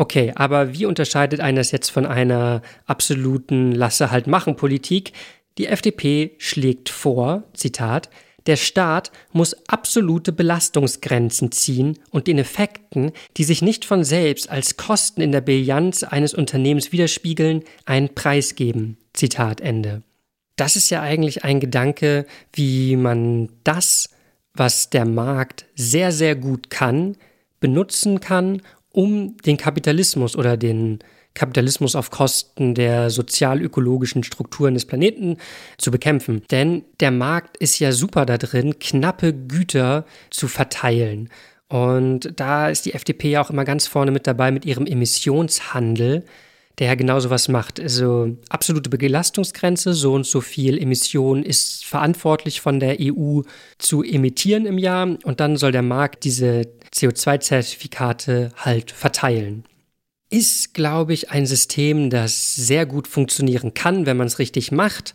Okay, 0.00 0.32
aber 0.34 0.72
wie 0.72 0.86
unterscheidet 0.86 1.40
eines 1.40 1.72
jetzt 1.72 1.90
von 1.90 2.06
einer 2.06 2.62
absoluten 2.86 3.72
Lasse 3.72 4.10
halt 4.10 4.26
machen 4.26 4.56
Politik? 4.56 5.12
Die 5.58 5.66
FDP 5.66 6.36
schlägt 6.38 6.88
vor, 6.88 7.42
Zitat, 7.52 8.08
der 8.46 8.56
Staat 8.56 9.12
muss 9.34 9.54
absolute 9.68 10.32
Belastungsgrenzen 10.32 11.52
ziehen 11.52 11.98
und 12.08 12.28
den 12.28 12.38
Effekten, 12.38 13.12
die 13.36 13.44
sich 13.44 13.60
nicht 13.60 13.84
von 13.84 14.02
selbst 14.02 14.48
als 14.48 14.78
Kosten 14.78 15.20
in 15.20 15.32
der 15.32 15.42
Bilanz 15.42 16.02
eines 16.02 16.32
Unternehmens 16.32 16.92
widerspiegeln, 16.92 17.62
einen 17.84 18.14
Preis 18.14 18.54
geben. 18.54 18.96
Zitat 19.12 19.60
Ende. 19.60 20.02
Das 20.56 20.76
ist 20.76 20.88
ja 20.88 21.02
eigentlich 21.02 21.44
ein 21.44 21.60
Gedanke, 21.60 22.24
wie 22.54 22.96
man 22.96 23.50
das, 23.64 24.08
was 24.54 24.88
der 24.88 25.04
Markt 25.04 25.66
sehr, 25.74 26.10
sehr 26.10 26.36
gut 26.36 26.70
kann, 26.70 27.18
benutzen 27.60 28.20
kann, 28.20 28.62
um 28.92 29.36
den 29.38 29.56
Kapitalismus 29.56 30.36
oder 30.36 30.56
den 30.56 31.00
Kapitalismus 31.34 31.94
auf 31.94 32.10
Kosten 32.10 32.74
der 32.74 33.10
sozial-ökologischen 33.10 34.24
Strukturen 34.24 34.74
des 34.74 34.84
Planeten 34.84 35.36
zu 35.78 35.90
bekämpfen. 35.90 36.42
Denn 36.50 36.84
der 36.98 37.12
Markt 37.12 37.56
ist 37.58 37.78
ja 37.78 37.92
super 37.92 38.26
da 38.26 38.36
drin, 38.36 38.78
knappe 38.78 39.32
Güter 39.32 40.04
zu 40.30 40.48
verteilen. 40.48 41.28
Und 41.68 42.32
da 42.34 42.68
ist 42.68 42.84
die 42.84 42.94
FDP 42.94 43.30
ja 43.30 43.42
auch 43.42 43.50
immer 43.50 43.64
ganz 43.64 43.86
vorne 43.86 44.10
mit 44.10 44.26
dabei 44.26 44.50
mit 44.50 44.64
ihrem 44.64 44.86
Emissionshandel 44.86 46.24
der 46.80 46.88
ja 46.88 46.94
genau 46.94 47.20
sowas 47.20 47.48
macht. 47.48 47.78
Also 47.78 48.36
absolute 48.48 48.88
Belastungsgrenze, 48.88 49.92
so 49.92 50.14
und 50.14 50.24
so 50.24 50.40
viel 50.40 50.78
Emission 50.78 51.44
ist 51.44 51.84
verantwortlich 51.84 52.62
von 52.62 52.80
der 52.80 52.96
EU 52.98 53.42
zu 53.78 54.02
emittieren 54.02 54.64
im 54.64 54.78
Jahr 54.78 55.18
und 55.22 55.40
dann 55.40 55.58
soll 55.58 55.72
der 55.72 55.82
Markt 55.82 56.24
diese 56.24 56.62
CO2-Zertifikate 56.94 58.52
halt 58.56 58.92
verteilen. 58.92 59.64
Ist, 60.30 60.72
glaube 60.72 61.12
ich, 61.12 61.30
ein 61.30 61.44
System, 61.44 62.08
das 62.08 62.56
sehr 62.56 62.86
gut 62.86 63.08
funktionieren 63.08 63.74
kann, 63.74 64.06
wenn 64.06 64.16
man 64.16 64.28
es 64.28 64.38
richtig 64.38 64.72
macht. 64.72 65.14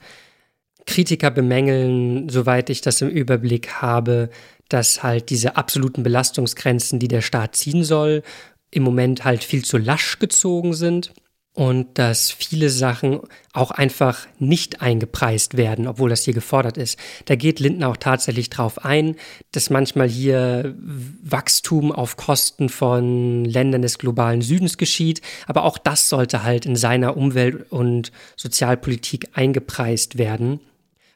Kritiker 0.86 1.32
bemängeln, 1.32 2.30
soweit 2.30 2.70
ich 2.70 2.82
das 2.82 3.02
im 3.02 3.10
Überblick 3.10 3.82
habe, 3.82 4.30
dass 4.70 5.02
halt 5.02 5.32
diese 5.32 5.56
absoluten 5.56 6.04
Belastungsgrenzen, 6.04 7.00
die 7.00 7.08
der 7.08 7.22
Staat 7.22 7.56
ziehen 7.56 7.84
soll, 7.84 8.22
im 8.70 8.84
Moment 8.84 9.26
halt 9.26 9.44
viel 9.44 9.66
zu 9.66 9.80
lasch 9.80 10.20
gezogen 10.20 10.74
sind 10.74 11.12
und 11.56 11.98
dass 11.98 12.32
viele 12.32 12.70
Sachen 12.70 13.22
auch 13.54 13.72
einfach 13.72 14.28
nicht 14.40 14.82
eingepreist 14.82 15.56
werden, 15.56 15.88
obwohl 15.88 16.10
das 16.10 16.26
hier 16.26 16.34
gefordert 16.34 16.78
ist. 16.78 17.00
Da 17.26 17.36
geht 17.36 17.62
Lindner 17.62 17.88
auch 17.88 17.98
tatsächlich 17.98 18.50
drauf 18.50 18.84
ein, 18.84 19.16
dass 19.54 19.70
manchmal 19.70 20.10
hier 20.10 20.76
Wachstum 21.24 21.94
auf 21.94 22.18
Kosten 22.18 22.68
von 22.68 23.46
Ländern 23.46 23.82
des 23.82 23.98
globalen 23.98 24.42
Südens 24.42 24.78
geschieht, 24.78 25.22
aber 25.48 25.64
auch 25.64 25.78
das 25.78 26.10
sollte 26.10 26.44
halt 26.44 26.66
in 26.66 26.76
seiner 26.76 27.16
Umwelt- 27.16 27.72
und 27.72 28.12
Sozialpolitik 28.36 29.30
eingepreist 29.34 30.18
werden. 30.18 30.60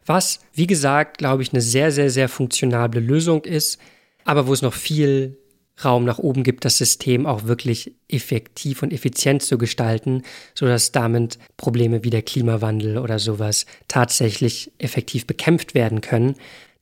Was, 0.06 0.39
wie 0.54 0.67
gesagt, 0.67 1.17
glaube 1.17 1.43
ich, 1.43 1.52
eine 1.52 1.62
sehr, 1.62 1.91
sehr, 1.91 2.10
sehr 2.10 2.30
funktionable 2.30 3.02
Lösung 3.02 3.43
ist, 3.43 3.78
aber 4.23 4.47
wo 4.47 4.54
es 4.54 4.62
noch 4.62 4.73
viel 4.73 5.38
Raum 5.84 6.06
nach 6.06 6.20
oben 6.20 6.44
gibt, 6.44 6.65
das 6.65 6.78
System 6.78 7.26
auch 7.26 7.46
wirklich 7.46 7.94
effektiv 8.08 8.84
und 8.84 8.94
effizient 8.94 9.42
zu 9.42 9.58
gestalten, 9.58 10.24
sodass 10.54 10.92
damit 10.92 11.39
Probleme 11.58 12.04
wie 12.04 12.10
der 12.10 12.22
Klimawandel 12.22 12.98
oder 12.98 13.20
sowas 13.20 13.65
tatsächlich 13.88 14.72
effektiv 14.78 15.26
bekämpft 15.28 15.74
werden 15.74 16.02
können. 16.02 16.36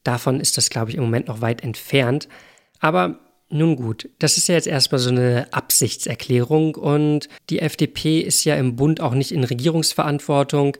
Davon 0.03 0.39
ist 0.39 0.57
das, 0.57 0.69
glaube 0.69 0.91
ich, 0.91 0.97
im 0.97 1.03
Moment 1.03 1.27
noch 1.27 1.41
weit 1.41 1.63
entfernt. 1.63 2.27
Aber 2.79 3.19
nun 3.49 3.75
gut, 3.77 4.09
das 4.19 4.37
ist 4.37 4.47
ja 4.47 4.55
jetzt 4.55 4.67
erstmal 4.67 4.99
so 4.99 5.09
eine 5.09 5.47
Absichtserklärung 5.51 6.75
und 6.75 7.29
die 7.49 7.59
FDP 7.59 8.19
ist 8.19 8.43
ja 8.43 8.55
im 8.55 8.75
Bund 8.75 8.99
auch 8.99 9.13
nicht 9.13 9.31
in 9.31 9.43
Regierungsverantwortung. 9.43 10.75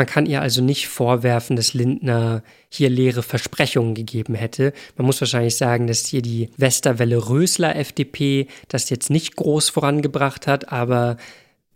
Man 0.00 0.06
kann 0.06 0.24
ihr 0.24 0.40
also 0.40 0.62
nicht 0.62 0.88
vorwerfen, 0.88 1.56
dass 1.56 1.74
Lindner 1.74 2.42
hier 2.70 2.88
leere 2.88 3.22
Versprechungen 3.22 3.94
gegeben 3.94 4.34
hätte. 4.34 4.72
Man 4.96 5.04
muss 5.04 5.20
wahrscheinlich 5.20 5.58
sagen, 5.58 5.86
dass 5.86 6.06
hier 6.06 6.22
die 6.22 6.48
Westerwelle 6.56 7.28
Rösler 7.28 7.76
FDP 7.76 8.46
das 8.68 8.88
jetzt 8.88 9.10
nicht 9.10 9.36
groß 9.36 9.68
vorangebracht 9.68 10.46
hat, 10.46 10.72
aber 10.72 11.18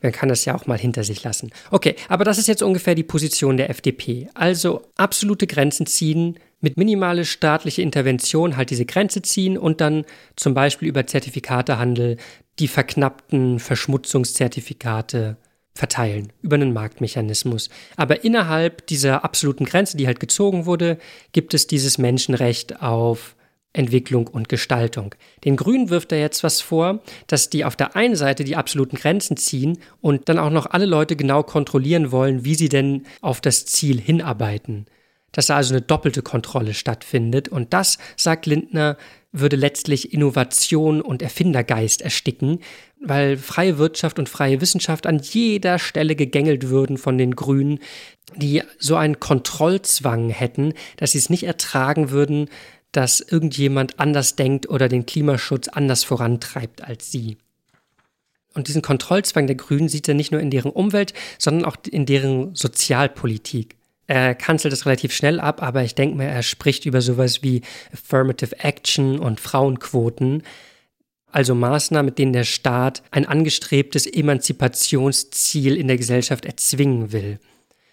man 0.00 0.12
kann 0.12 0.30
das 0.30 0.46
ja 0.46 0.54
auch 0.54 0.64
mal 0.66 0.78
hinter 0.78 1.04
sich 1.04 1.22
lassen. 1.22 1.50
Okay, 1.70 1.96
aber 2.08 2.24
das 2.24 2.38
ist 2.38 2.48
jetzt 2.48 2.62
ungefähr 2.62 2.94
die 2.94 3.02
Position 3.02 3.58
der 3.58 3.68
FDP. 3.68 4.30
Also 4.32 4.80
absolute 4.96 5.46
Grenzen 5.46 5.84
ziehen, 5.84 6.38
mit 6.62 6.78
minimale 6.78 7.26
staatliche 7.26 7.82
Intervention 7.82 8.56
halt 8.56 8.70
diese 8.70 8.86
Grenze 8.86 9.20
ziehen 9.20 9.58
und 9.58 9.82
dann 9.82 10.06
zum 10.34 10.54
Beispiel 10.54 10.88
über 10.88 11.06
Zertifikatehandel 11.06 12.16
die 12.58 12.68
verknappten 12.68 13.58
Verschmutzungszertifikate 13.58 15.36
verteilen 15.74 16.32
über 16.40 16.54
einen 16.54 16.72
Marktmechanismus. 16.72 17.68
Aber 17.96 18.24
innerhalb 18.24 18.86
dieser 18.86 19.24
absoluten 19.24 19.64
Grenze, 19.64 19.96
die 19.96 20.06
halt 20.06 20.20
gezogen 20.20 20.66
wurde, 20.66 20.98
gibt 21.32 21.52
es 21.52 21.66
dieses 21.66 21.98
Menschenrecht 21.98 22.80
auf 22.80 23.34
Entwicklung 23.74 24.28
und 24.28 24.48
Gestaltung. 24.48 25.16
Den 25.44 25.56
Grünen 25.56 25.90
wirft 25.90 26.12
er 26.12 26.20
jetzt 26.20 26.44
was 26.44 26.60
vor, 26.60 27.02
dass 27.26 27.50
die 27.50 27.64
auf 27.64 27.74
der 27.74 27.96
einen 27.96 28.14
Seite 28.14 28.44
die 28.44 28.54
absoluten 28.54 28.96
Grenzen 28.96 29.36
ziehen 29.36 29.78
und 30.00 30.28
dann 30.28 30.38
auch 30.38 30.50
noch 30.50 30.66
alle 30.66 30.86
Leute 30.86 31.16
genau 31.16 31.42
kontrollieren 31.42 32.12
wollen, 32.12 32.44
wie 32.44 32.54
sie 32.54 32.68
denn 32.68 33.04
auf 33.20 33.40
das 33.40 33.66
Ziel 33.66 34.00
hinarbeiten. 34.00 34.86
Dass 35.32 35.46
da 35.46 35.56
also 35.56 35.74
eine 35.74 35.82
doppelte 35.82 36.22
Kontrolle 36.22 36.74
stattfindet. 36.74 37.48
Und 37.48 37.72
das, 37.72 37.98
sagt 38.16 38.46
Lindner, 38.46 38.96
würde 39.32 39.56
letztlich 39.56 40.12
Innovation 40.12 41.02
und 41.02 41.20
Erfindergeist 41.20 42.02
ersticken, 42.02 42.60
weil 43.04 43.36
freie 43.36 43.78
Wirtschaft 43.78 44.18
und 44.18 44.28
freie 44.28 44.60
Wissenschaft 44.60 45.06
an 45.06 45.18
jeder 45.18 45.78
Stelle 45.78 46.16
gegängelt 46.16 46.68
würden 46.68 46.98
von 46.98 47.18
den 47.18 47.36
Grünen, 47.36 47.78
die 48.36 48.62
so 48.78 48.96
einen 48.96 49.20
Kontrollzwang 49.20 50.30
hätten, 50.30 50.74
dass 50.96 51.12
sie 51.12 51.18
es 51.18 51.30
nicht 51.30 51.44
ertragen 51.44 52.10
würden, 52.10 52.48
dass 52.92 53.20
irgendjemand 53.20 54.00
anders 54.00 54.36
denkt 54.36 54.68
oder 54.68 54.88
den 54.88 55.06
Klimaschutz 55.06 55.68
anders 55.68 56.04
vorantreibt 56.04 56.82
als 56.82 57.10
sie. 57.10 57.36
Und 58.54 58.68
diesen 58.68 58.82
Kontrollzwang 58.82 59.46
der 59.46 59.56
Grünen 59.56 59.88
sieht 59.88 60.08
er 60.08 60.14
nicht 60.14 60.30
nur 60.30 60.40
in 60.40 60.50
deren 60.50 60.70
Umwelt, 60.70 61.12
sondern 61.38 61.64
auch 61.64 61.76
in 61.90 62.06
deren 62.06 62.54
Sozialpolitik. 62.54 63.76
Er 64.06 64.34
kanzelt 64.34 64.72
es 64.72 64.86
relativ 64.86 65.12
schnell 65.12 65.40
ab, 65.40 65.62
aber 65.62 65.82
ich 65.82 65.94
denke 65.94 66.16
mir, 66.16 66.26
er 66.26 66.42
spricht 66.42 66.84
über 66.86 67.00
sowas 67.00 67.42
wie 67.42 67.62
Affirmative 67.92 68.58
Action 68.60 69.18
und 69.18 69.40
Frauenquoten, 69.40 70.42
also 71.34 71.56
Maßnahmen, 71.56 72.06
mit 72.06 72.18
denen 72.18 72.32
der 72.32 72.44
Staat 72.44 73.02
ein 73.10 73.26
angestrebtes 73.26 74.06
Emanzipationsziel 74.06 75.76
in 75.76 75.88
der 75.88 75.96
Gesellschaft 75.96 76.44
erzwingen 76.44 77.10
will. 77.10 77.40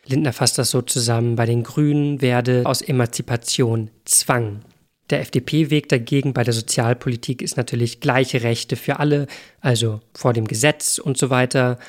Lindner 0.06 0.32
fasst 0.32 0.60
das 0.60 0.70
so 0.70 0.84
zusammen, 0.84 1.36
bei 1.36 1.48
den 1.48 1.64
Grünen 1.64 2.22
werde 2.22 2.62
aus 2.66 2.84
Emanzipation 2.84 3.90
Zwang. 4.06 4.62
Der 5.10 5.22
FDP-Weg 5.22 5.90
dagegen 5.90 6.34
bei 6.34 6.44
der 6.44 6.54
Sozialpolitik 6.54 7.42
ist 7.42 7.58
natürlich 7.58 8.00
gleiche 8.00 8.44
Rechte 8.44 8.76
für 8.76 9.00
alle, 9.00 9.26
also 9.60 10.02
vor 10.14 10.34
dem 10.34 10.48
Gesetz 10.48 11.00
und 11.00 11.18
so 11.18 11.32
weiter 11.32 11.80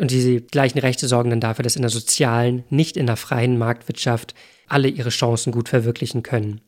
und 0.00 0.10
diese 0.10 0.40
gleichen 0.40 0.80
Rechte 0.80 1.06
sorgen 1.06 1.30
dann 1.30 1.40
dafür, 1.40 1.62
dass 1.62 1.76
in 1.76 1.82
der 1.82 1.90
sozialen, 1.90 2.64
nicht 2.68 2.96
in 2.96 3.06
der 3.06 3.16
freien 3.16 3.58
Marktwirtschaft 3.58 4.34
alle 4.66 4.88
ihre 4.88 5.10
Chancen 5.10 5.52
gut 5.52 5.68
verwirklichen 5.68 6.24
können. 6.24 6.60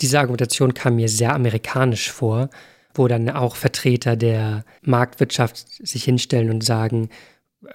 Diese 0.00 0.18
Argumentation 0.18 0.74
kam 0.74 0.96
mir 0.96 1.08
sehr 1.08 1.34
amerikanisch 1.34 2.10
vor, 2.10 2.50
wo 2.94 3.08
dann 3.08 3.28
auch 3.30 3.56
Vertreter 3.56 4.16
der 4.16 4.64
Marktwirtschaft 4.82 5.86
sich 5.86 6.04
hinstellen 6.04 6.50
und 6.50 6.64
sagen, 6.64 7.08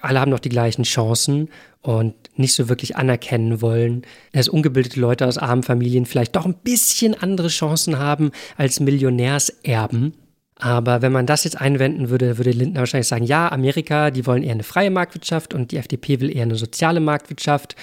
alle 0.00 0.20
haben 0.20 0.30
doch 0.30 0.38
die 0.38 0.50
gleichen 0.50 0.82
Chancen 0.82 1.48
und 1.80 2.14
nicht 2.36 2.54
so 2.54 2.68
wirklich 2.68 2.96
anerkennen 2.96 3.62
wollen, 3.62 4.02
dass 4.32 4.48
ungebildete 4.48 5.00
Leute 5.00 5.26
aus 5.26 5.38
armen 5.38 5.62
Familien 5.62 6.04
vielleicht 6.04 6.36
doch 6.36 6.44
ein 6.44 6.54
bisschen 6.54 7.14
andere 7.14 7.48
Chancen 7.48 7.98
haben 7.98 8.32
als 8.56 8.80
Millionärserben 8.80 10.12
aber 10.58 11.02
wenn 11.02 11.12
man 11.12 11.26
das 11.26 11.44
jetzt 11.44 11.60
einwenden 11.60 12.10
würde, 12.10 12.36
würde 12.36 12.50
Lindner 12.50 12.80
wahrscheinlich 12.80 13.06
sagen, 13.06 13.24
ja, 13.24 13.50
Amerika, 13.50 14.10
die 14.10 14.26
wollen 14.26 14.42
eher 14.42 14.52
eine 14.52 14.64
freie 14.64 14.90
Marktwirtschaft 14.90 15.54
und 15.54 15.70
die 15.70 15.76
FDP 15.76 16.20
will 16.20 16.34
eher 16.34 16.42
eine 16.42 16.56
soziale 16.56 16.98
Marktwirtschaft. 16.98 17.76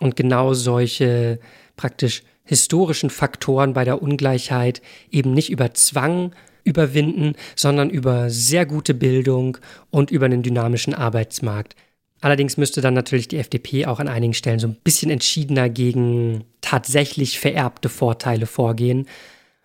Und 0.00 0.14
genau 0.16 0.54
solche 0.54 1.40
praktisch 1.76 2.22
historischen 2.44 3.10
Faktoren 3.10 3.72
bei 3.72 3.84
der 3.84 4.00
Ungleichheit 4.00 4.80
eben 5.10 5.34
nicht 5.34 5.50
über 5.50 5.74
Zwang 5.74 6.32
überwinden, 6.64 7.34
sondern 7.54 7.90
über 7.90 8.30
sehr 8.30 8.66
gute 8.66 8.94
Bildung 8.94 9.58
und 9.90 10.10
über 10.10 10.26
einen 10.26 10.42
dynamischen 10.42 10.94
Arbeitsmarkt. 10.94 11.76
Allerdings 12.20 12.56
müsste 12.56 12.80
dann 12.80 12.94
natürlich 12.94 13.28
die 13.28 13.36
FDP 13.36 13.86
auch 13.86 14.00
an 14.00 14.08
einigen 14.08 14.34
Stellen 14.34 14.58
so 14.58 14.66
ein 14.66 14.78
bisschen 14.82 15.10
entschiedener 15.10 15.68
gegen 15.68 16.44
tatsächlich 16.62 17.38
vererbte 17.38 17.90
Vorteile 17.90 18.46
vorgehen 18.46 19.06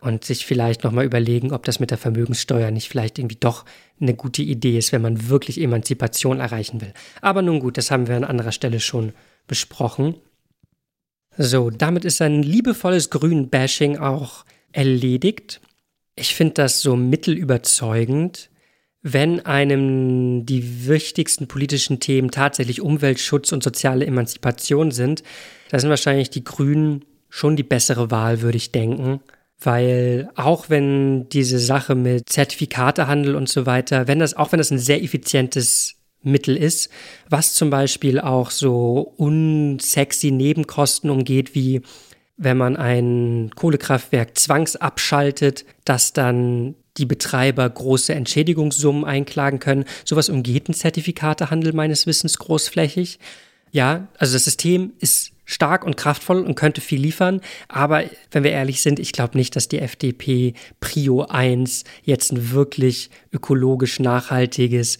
und 0.01 0.25
sich 0.25 0.45
vielleicht 0.45 0.83
nochmal 0.83 1.05
überlegen, 1.05 1.53
ob 1.53 1.63
das 1.63 1.79
mit 1.79 1.91
der 1.91 1.97
Vermögenssteuer 1.97 2.71
nicht 2.71 2.89
vielleicht 2.89 3.17
irgendwie 3.17 3.37
doch 3.39 3.65
eine 4.01 4.13
gute 4.13 4.41
Idee 4.41 4.77
ist, 4.77 4.91
wenn 4.91 5.01
man 5.01 5.29
wirklich 5.29 5.59
Emanzipation 5.59 6.39
erreichen 6.39 6.81
will. 6.81 6.93
Aber 7.21 7.41
nun 7.41 7.59
gut, 7.59 7.77
das 7.77 7.91
haben 7.91 8.07
wir 8.07 8.15
an 8.15 8.23
anderer 8.23 8.51
Stelle 8.51 8.79
schon 8.79 9.13
besprochen. 9.47 10.15
So, 11.37 11.69
damit 11.69 12.05
ist 12.05 12.21
ein 12.21 12.43
liebevolles 12.43 13.09
Grün-Bashing 13.09 13.97
auch 13.97 14.45
erledigt. 14.71 15.61
Ich 16.19 16.35
finde 16.35 16.55
das 16.55 16.81
so 16.81 16.95
mittelüberzeugend, 16.95 18.49
wenn 19.01 19.45
einem 19.45 20.45
die 20.45 20.87
wichtigsten 20.87 21.47
politischen 21.47 21.99
Themen 21.99 22.31
tatsächlich 22.31 22.81
Umweltschutz 22.81 23.51
und 23.51 23.63
soziale 23.63 24.05
Emanzipation 24.05 24.91
sind. 24.91 25.23
Da 25.69 25.79
sind 25.79 25.89
wahrscheinlich 25.89 26.29
die 26.29 26.43
Grünen 26.43 27.05
schon 27.29 27.55
die 27.55 27.63
bessere 27.63 28.11
Wahl, 28.11 28.41
würde 28.41 28.57
ich 28.57 28.71
denken 28.71 29.21
weil 29.61 30.29
auch 30.35 30.69
wenn 30.69 31.27
diese 31.29 31.59
Sache 31.59 31.95
mit 31.95 32.29
Zertifikatehandel 32.29 33.35
und 33.35 33.49
so 33.49 33.65
weiter, 33.65 34.07
wenn 34.07 34.19
das, 34.19 34.35
auch 34.35 34.51
wenn 34.51 34.59
das 34.59 34.71
ein 34.71 34.79
sehr 34.79 35.03
effizientes 35.03 35.95
Mittel 36.21 36.55
ist, 36.55 36.89
was 37.29 37.53
zum 37.55 37.69
Beispiel 37.69 38.19
auch 38.19 38.51
so 38.51 39.13
unsexy 39.17 40.31
Nebenkosten 40.31 41.09
umgeht, 41.09 41.55
wie 41.55 41.81
wenn 42.39 42.57
man 42.57 42.77
ein 42.77 43.51
Kohlekraftwerk 43.53 44.37
zwangsabschaltet, 44.37 45.65
dass 45.83 46.13
dann 46.13 46.75
die 46.97 47.05
Betreiber 47.05 47.69
große 47.69 48.15
Entschädigungssummen 48.15 49.03
einklagen 49.03 49.59
können. 49.59 49.83
Sowas 50.05 50.29
umgeht 50.29 50.69
ein 50.69 50.73
Zertifikatehandel 50.73 51.73
meines 51.73 52.07
Wissens 52.07 52.39
großflächig. 52.39 53.19
Ja, 53.71 54.07
also 54.17 54.33
das 54.33 54.45
System 54.45 54.93
ist 54.99 55.33
stark 55.43 55.83
und 55.83 55.97
kraftvoll 55.97 56.39
und 56.41 56.55
könnte 56.55 56.79
viel 56.79 57.01
liefern. 57.01 57.41
Aber 57.67 58.03
wenn 58.31 58.43
wir 58.43 58.51
ehrlich 58.51 58.81
sind, 58.81 58.99
ich 58.99 59.11
glaube 59.11 59.37
nicht, 59.37 59.55
dass 59.57 59.67
die 59.67 59.79
FDP 59.79 60.53
Prio 60.79 61.23
1 61.23 61.83
jetzt 62.03 62.31
ein 62.31 62.51
wirklich 62.51 63.09
ökologisch 63.33 63.99
nachhaltiges 63.99 64.97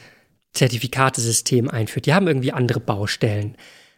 Zertifikatesystem 0.54 1.69
einführt. 1.69 2.06
Die 2.06 2.13
haben 2.13 2.28
irgendwie 2.28 2.52
andere 2.52 2.82
Baustellen. 2.82 3.56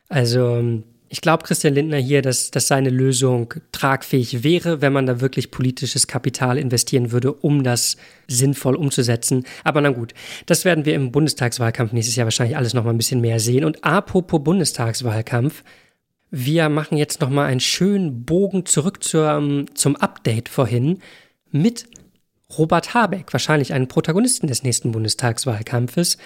Also 0.10 0.84
ich 1.12 1.20
glaube 1.20 1.44
Christian 1.44 1.74
Lindner 1.74 1.98
hier, 1.98 2.22
dass, 2.22 2.52
dass 2.52 2.70
seine 2.70 2.90
Lösung 2.90 3.54
tragfähig 3.74 4.46
wäre, 4.46 4.80
wenn 4.80 4.94
man 4.94 5.06
da 5.06 5.20
wirklich 5.20 5.52
politisches 5.52 6.08
Kapital 6.08 6.58
investieren 6.58 7.12
würde, 7.12 7.34
um 7.34 7.66
das 7.66 7.98
sinnvoll 8.30 8.76
umzusetzen. 8.76 9.44
Aber 9.66 9.82
na 9.82 9.90
gut, 9.90 10.14
das 10.46 10.64
werden 10.64 10.86
wir 10.86 10.96
im 10.96 11.12
Bundestagswahlkampf 11.12 11.92
nächstes 11.92 12.16
Jahr 12.16 12.28
wahrscheinlich 12.28 12.56
alles 12.56 12.74
noch 12.74 12.86
mal 12.86 12.92
ein 12.92 12.98
bisschen 12.98 13.20
mehr 13.20 13.42
sehen. 13.42 13.66
Und 13.66 13.84
apropos 13.84 14.42
Bundestagswahlkampf, 14.42 15.66
wir 16.30 16.70
machen 16.70 16.98
jetzt 16.98 17.20
nochmal 17.20 17.48
einen 17.48 17.60
schönen 17.60 18.24
Bogen 18.24 18.66
zurück 18.66 19.04
zur, 19.04 19.66
zum 19.74 19.98
Update 19.98 20.48
vorhin 20.48 21.00
mit 21.52 21.88
Robert 22.58 22.94
Habeck, 22.94 23.34
wahrscheinlich 23.34 23.74
einen 23.74 23.90
Protagonisten 23.90 24.48
des 24.48 24.64
nächsten 24.64 24.94
Bundestagswahlkampfes. 24.94 26.18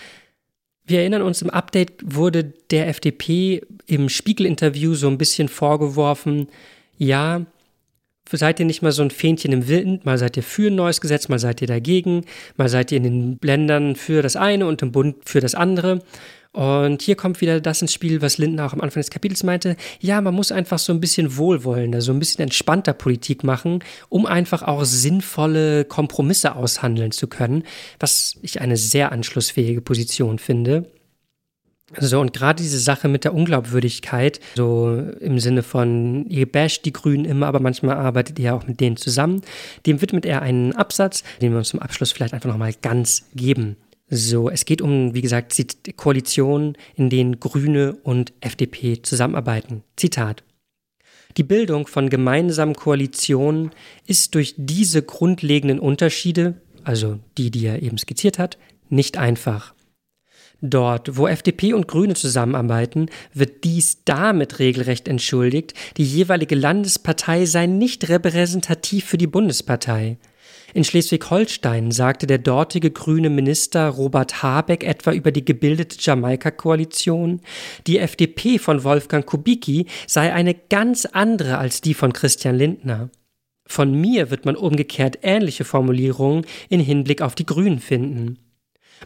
Wir 0.86 1.00
erinnern 1.00 1.24
uns, 1.24 1.41
im 1.41 1.50
Update 1.50 1.93
wurde 2.04 2.54
der 2.69 2.88
FDP 2.88 3.62
im 3.88 4.10
Spiegel-Interview 4.10 4.93
so 4.93 5.08
ein 5.08 5.17
bisschen 5.17 5.50
vorgeworfen, 5.50 6.48
ja, 6.98 7.45
seid 8.32 8.60
ihr 8.60 8.65
nicht 8.65 8.82
mal 8.82 8.91
so 8.91 9.02
ein 9.02 9.12
Fähnchen 9.12 9.52
im 9.52 9.67
Wind, 9.67 10.06
mal 10.06 10.17
seid 10.17 10.38
ihr 10.38 10.43
für 10.43 10.67
ein 10.67 10.76
neues 10.76 11.02
Gesetz, 11.02 11.28
mal 11.28 11.39
seid 11.39 11.62
ihr 11.62 11.67
dagegen, 11.67 12.26
mal 12.58 12.69
seid 12.69 12.91
ihr 12.91 12.98
in 12.98 13.04
den 13.04 13.39
Ländern 13.41 13.95
für 13.95 14.21
das 14.21 14.36
eine 14.36 14.67
und 14.67 14.82
im 14.82 14.91
Bund 14.91 15.17
für 15.26 15.41
das 15.41 15.56
andere. 15.56 16.02
Und 16.56 17.02
hier 17.02 17.18
kommt 17.18 17.41
wieder 17.41 17.60
das 17.60 17.82
ins 17.82 17.91
Spiel, 17.91 18.22
was 18.22 18.38
Lindner 18.38 18.65
auch 18.65 18.72
am 18.72 18.80
Anfang 18.80 19.02
des 19.02 19.10
Kapitels 19.10 19.44
meinte. 19.44 19.76
Ja, 20.00 20.22
man 20.22 20.34
muss 20.34 20.54
einfach 20.54 20.80
so 20.80 20.94
ein 20.94 21.02
bisschen 21.02 21.36
wohlwollender, 21.36 22.00
so 22.00 22.13
ein 22.13 22.20
bisschen 22.20 22.44
entspannter 22.44 22.94
Politik 22.94 23.44
machen, 23.44 23.84
um 24.08 24.26
einfach 24.26 24.63
auch 24.63 24.86
sinnvolle 24.86 25.84
Kompromisse 25.84 26.56
aushandeln 26.56 27.12
zu 27.12 27.28
können, 27.28 27.63
was 28.00 28.38
ich 28.41 28.62
eine 28.62 28.78
sehr 28.78 29.12
anschlussfähige 29.12 29.82
Position 29.82 30.39
finde. 30.39 30.86
So, 32.00 32.22
und 32.22 32.32
gerade 32.32 32.63
diese 32.63 32.80
Sache 32.80 33.10
mit 33.10 33.26
der 33.26 33.34
Unglaubwürdigkeit, 33.34 34.39
so 34.56 34.98
im 35.20 35.39
Sinne 35.39 35.62
von, 35.62 36.26
ihr 36.30 36.50
basht 36.50 36.86
die 36.86 36.94
Grünen 36.94 37.26
immer, 37.26 37.48
aber 37.48 37.60
manchmal 37.60 37.98
arbeitet 37.98 38.39
ihr 38.39 38.56
auch 38.56 38.65
mit 38.65 38.80
denen 38.80 38.96
zusammen, 38.96 39.41
dem 39.86 40.02
widmet 40.02 40.26
er 40.26 40.41
einen 40.41 40.74
Absatz, 40.74 41.24
den 41.41 41.52
wir 41.52 41.58
uns 41.58 41.70
zum 41.70 41.82
Abschluss 41.82 42.13
vielleicht 42.13 42.34
einfach 42.34 42.50
nochmal 42.50 42.74
ganz 42.82 43.26
geben 43.36 43.76
so, 44.08 44.50
es 44.50 44.65
geht 44.65 44.82
um, 44.82 45.15
wie 45.15 45.22
gesagt, 45.22 45.56
Koalitionen, 45.98 46.78
in 46.96 47.10
denen 47.10 47.39
Grüne 47.39 47.98
und 48.04 48.34
FDP 48.39 49.02
zusammenarbeiten. 49.02 49.84
Zitat. 49.96 50.44
Die 51.38 51.44
Bildung 51.44 51.88
von 51.88 52.10
gemeinsamen 52.10 52.76
Koalitionen 52.76 53.72
ist 54.06 54.36
durch 54.36 54.54
diese 54.58 55.02
grundlegenden 55.02 55.80
Unterschiede, 55.80 56.62
also 56.84 57.20
die, 57.38 57.52
die 57.52 57.65
er 57.65 57.82
eben 57.82 57.98
skizziert 57.98 58.39
hat, 58.39 58.58
nicht 58.89 59.18
einfach. 59.18 59.74
Dort, 60.62 61.18
wo 61.18 61.28
FDP 61.28 61.74
und 61.74 61.88
Grüne 61.88 62.13
zusammenarbeiten, 62.13 63.10
wird 63.34 63.63
dies 63.63 64.04
damit 64.06 64.60
regelrecht 64.60 65.08
entschuldigt, 65.08 65.74
die 65.98 66.06
jeweilige 66.06 66.56
Landespartei 66.56 67.46
sei 67.46 67.65
nicht 67.65 68.08
repräsentativ 68.08 69.06
für 69.06 69.18
die 69.18 69.28
Bundespartei. 69.28 70.18
In 70.76 70.84
Schleswig-Holstein 70.84 71.92
sagte 71.92 72.28
der 72.28 72.38
dortige 72.38 72.92
grüne 72.92 73.30
Minister 73.30 73.88
Robert 73.88 74.44
Habeck 74.44 74.84
etwa 74.84 75.14
über 75.14 75.32
die 75.32 75.46
gebildete 75.46 75.96
Jamaika-Koalition, 76.02 77.40
die 77.88 77.98
FDP 77.98 78.60
von 78.60 78.84
Wolfgang 78.84 79.26
Kubicki 79.26 79.86
sei 80.06 80.34
eine 80.34 80.54
ganz 80.54 81.06
andere 81.06 81.60
als 81.60 81.80
die 81.80 81.94
von 81.94 82.12
Christian 82.12 82.58
Lindner. 82.58 83.10
Von 83.66 83.94
mir 83.94 84.30
wird 84.32 84.44
man 84.44 84.58
umgekehrt 84.58 85.20
ähnliche 85.22 85.64
Formulierungen 85.64 86.46
in 86.68 86.82
Hinblick 86.82 87.22
auf 87.22 87.36
die 87.36 87.46
Grünen 87.46 87.80
finden. 87.80 88.38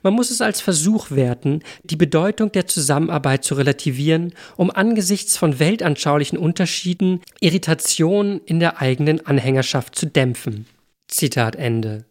Man 0.01 0.15
muss 0.15 0.32
es 0.32 0.41
als 0.41 0.62
Versuch 0.62 1.12
werten, 1.12 1.60
die 1.84 1.97
Bedeutung 1.97 2.51
der 2.51 2.65
Zusammenarbeit 2.65 3.43
zu 3.43 3.53
relativieren, 3.53 4.34
um 4.58 4.71
angesichts 4.71 5.38
von 5.38 5.60
weltanschaulichen 5.60 6.39
Unterschieden 6.39 7.21
Irritationen 7.41 8.41
in 8.45 8.60
der 8.60 8.82
eigenen 8.82 9.23
Anhängerschaft 9.27 9.93
zu 9.93 10.08
dämpfen. 10.08 10.65
Zitat 11.09 11.55
Ende. 11.55 12.05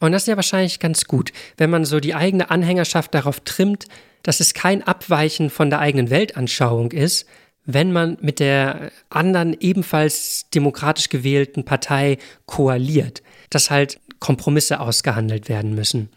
Und 0.00 0.12
das 0.12 0.22
ist 0.22 0.28
ja 0.28 0.36
wahrscheinlich 0.36 0.78
ganz 0.78 1.04
gut, 1.04 1.32
wenn 1.56 1.70
man 1.70 1.84
so 1.84 2.00
die 2.00 2.14
eigene 2.14 2.50
Anhängerschaft 2.50 3.14
darauf 3.14 3.40
trimmt, 3.40 3.86
dass 4.22 4.40
es 4.40 4.54
kein 4.54 4.82
Abweichen 4.82 5.50
von 5.50 5.70
der 5.70 5.80
eigenen 5.80 6.10
Weltanschauung 6.10 6.92
ist, 6.92 7.26
wenn 7.64 7.92
man 7.92 8.16
mit 8.20 8.40
der 8.40 8.90
anderen 9.10 9.56
ebenfalls 9.60 10.46
demokratisch 10.54 11.08
gewählten 11.10 11.64
Partei 11.64 12.18
koaliert, 12.46 13.22
dass 13.50 13.70
halt 13.70 14.00
Kompromisse 14.20 14.80
ausgehandelt 14.80 15.48
werden 15.48 15.74
müssen. 15.74 16.08